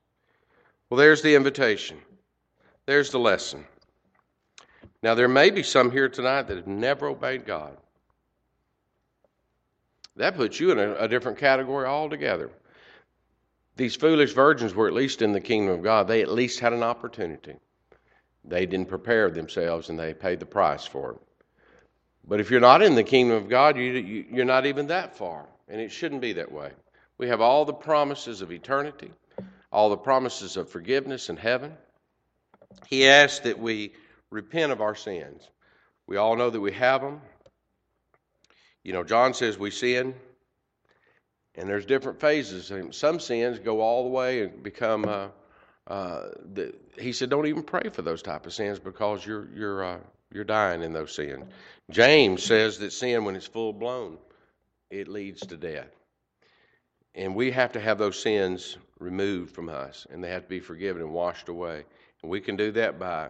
Well, 0.91 0.99
there's 0.99 1.23
the 1.23 1.35
invitation. 1.35 1.99
There's 2.87 3.11
the 3.11 3.19
lesson. 3.19 3.65
Now, 5.03 5.15
there 5.15 5.29
may 5.29 5.51
be 5.51 5.63
some 5.63 5.91
here 5.91 6.09
tonight 6.09 6.43
that 6.49 6.57
have 6.57 6.67
never 6.67 7.09
obeyed 7.09 7.45
God. 7.45 7.77
That 10.17 10.37
puts 10.37 10.61
you 10.61 10.71
in 10.71 10.79
a, 10.79 10.95
a 10.95 11.09
different 11.09 11.39
category 11.39 11.87
altogether. 11.87 12.51
These 13.77 13.97
foolish 13.97 14.33
virgins 14.33 14.75
were 14.75 14.87
at 14.87 14.95
least 14.95 15.21
in 15.21 15.33
the 15.33 15.41
kingdom 15.41 15.75
of 15.75 15.83
God. 15.83 16.07
They 16.07 16.23
at 16.23 16.31
least 16.31 16.61
had 16.61 16.73
an 16.73 16.83
opportunity. 16.83 17.57
They 18.45 18.67
didn't 18.67 18.89
prepare 18.89 19.31
themselves 19.31 19.89
and 19.89 19.99
they 19.99 20.15
paid 20.15 20.39
the 20.39 20.47
price 20.47 20.87
for 20.87 21.13
it. 21.13 21.19
But 22.27 22.41
if 22.41 22.51
you're 22.51 22.61
not 22.61 22.83
in 22.83 22.95
the 22.95 23.03
kingdom 23.03 23.37
of 23.37 23.49
God, 23.49 23.77
you, 23.77 23.85
you, 23.85 24.25
you're 24.31 24.45
not 24.45 24.67
even 24.67 24.87
that 24.87 25.17
far. 25.17 25.47
And 25.69 25.81
it 25.81 25.91
shouldn't 25.91 26.21
be 26.21 26.35
that 26.35 26.53
way. 26.53 26.71
We 27.19 27.29
have 27.29 27.41
all 27.41 27.65
the 27.65 27.73
promises 27.73 28.41
of 28.41 28.53
eternity, 28.53 29.11
all 29.75 29.91
the 29.91 29.97
promises 29.97 30.57
of 30.57 30.69
forgiveness 30.69 31.29
in 31.29 31.37
heaven. 31.37 31.73
He 32.87 33.09
asks 33.09 33.41
that 33.41 33.59
we 33.59 33.93
repent 34.31 34.71
of 34.71 34.81
our 34.81 34.95
sins. 34.95 35.49
We 36.07 36.17
all 36.17 36.37
know 36.37 36.49
that 36.49 36.61
we 36.61 36.71
have 36.73 37.01
them. 37.01 37.21
You 38.85 38.93
know, 38.93 39.03
John 39.03 39.35
says 39.35 39.59
we 39.59 39.73
sin, 39.73 40.15
and 41.57 41.69
there's 41.69 41.87
different 41.87 42.21
phases. 42.21 42.71
Some 42.93 43.19
sins 43.19 43.59
go 43.59 43.81
all 43.81 44.05
the 44.05 44.11
way 44.11 44.43
and 44.43 44.63
become. 44.63 45.07
Uh, 45.07 45.29
uh, 45.89 46.29
the, 46.53 46.73
he 46.97 47.13
said, 47.13 47.29
don't 47.29 47.47
even 47.47 47.63
pray 47.63 47.91
for 47.91 48.03
those 48.03 48.23
type 48.23 48.47
of 48.47 48.53
sins 48.53 48.79
because 48.79 49.27
you're 49.27 49.49
you're 49.55 49.85
uh, 49.85 49.99
you're 50.33 50.45
dying 50.45 50.83
in 50.83 50.93
those 50.93 51.13
sins. 51.13 51.45
James 51.91 52.45
says 52.45 52.79
that 52.79 52.93
sin, 52.93 53.25
when 53.25 53.35
it's 53.35 53.47
full 53.47 53.73
blown, 53.73 54.19
it 54.91 55.09
leads 55.09 55.41
to 55.47 55.57
death, 55.57 55.91
and 57.15 57.35
we 57.35 57.51
have 57.53 57.73
to 57.73 57.81
have 57.81 57.99
those 57.99 58.21
sins 58.21 58.77
removed 58.99 59.55
from 59.55 59.69
us, 59.69 60.07
and 60.11 60.23
they 60.23 60.31
have 60.31 60.43
to 60.43 60.49
be 60.49 60.61
forgiven 60.61 61.03
and 61.03 61.13
washed 61.13 61.49
away. 61.49 61.85
And 62.23 62.31
we 62.31 62.41
can 62.41 62.57
do 62.57 62.73
that 62.73 62.99
by 62.99 63.29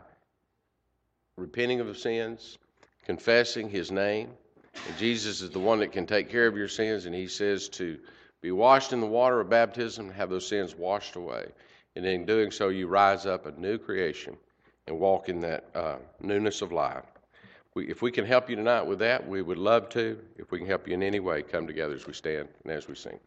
repenting 1.37 1.81
of 1.81 1.99
sins, 1.99 2.59
confessing 3.05 3.69
His 3.69 3.91
name. 3.91 4.31
And 4.89 4.97
Jesus 4.99 5.41
is 5.41 5.51
the 5.51 5.59
one 5.59 5.81
that 5.81 5.93
can 5.93 6.07
take 6.07 6.31
care 6.31 6.47
of 6.47 6.57
your 6.57 6.69
sins, 6.69 7.07
and 7.07 7.15
He 7.15 7.29
says 7.29 7.69
to 7.71 7.99
be 8.41 8.53
washed 8.53 8.93
in 8.93 9.01
the 9.01 9.07
water 9.07 9.41
of 9.41 9.49
baptism 9.49 10.11
have 10.11 10.31
those 10.31 10.47
sins 10.47 10.75
washed 10.75 11.17
away. 11.17 11.47
And 11.97 12.05
in 12.05 12.27
doing 12.27 12.51
so, 12.51 12.69
you 12.69 12.89
rise 12.89 13.25
up 13.25 13.47
a 13.47 13.53
new 13.53 13.79
creation 13.79 14.37
and 14.87 14.99
walk 14.99 15.29
in 15.29 15.41
that 15.41 15.65
uh, 15.75 15.97
newness 16.21 16.61
of 16.61 16.73
life. 16.73 17.05
We, 17.75 17.89
if 17.89 18.03
we 18.03 18.11
can 18.11 18.25
help 18.25 18.51
you 18.51 18.57
tonight 18.57 18.83
with 18.83 18.99
that, 19.01 19.27
we 19.27 19.43
would 19.43 19.59
love 19.59 19.89
to. 19.91 20.19
If 20.37 20.51
we 20.51 20.59
can 20.59 20.67
help 20.67 20.87
you 20.87 20.95
in 20.95 21.03
any 21.03 21.21
way, 21.21 21.43
come 21.43 21.67
together 21.67 21.95
as 21.95 22.07
we 22.07 22.13
stand 22.13 22.49
and 22.65 22.73
as 22.73 22.87
we 22.87 22.95
sing. 22.95 23.19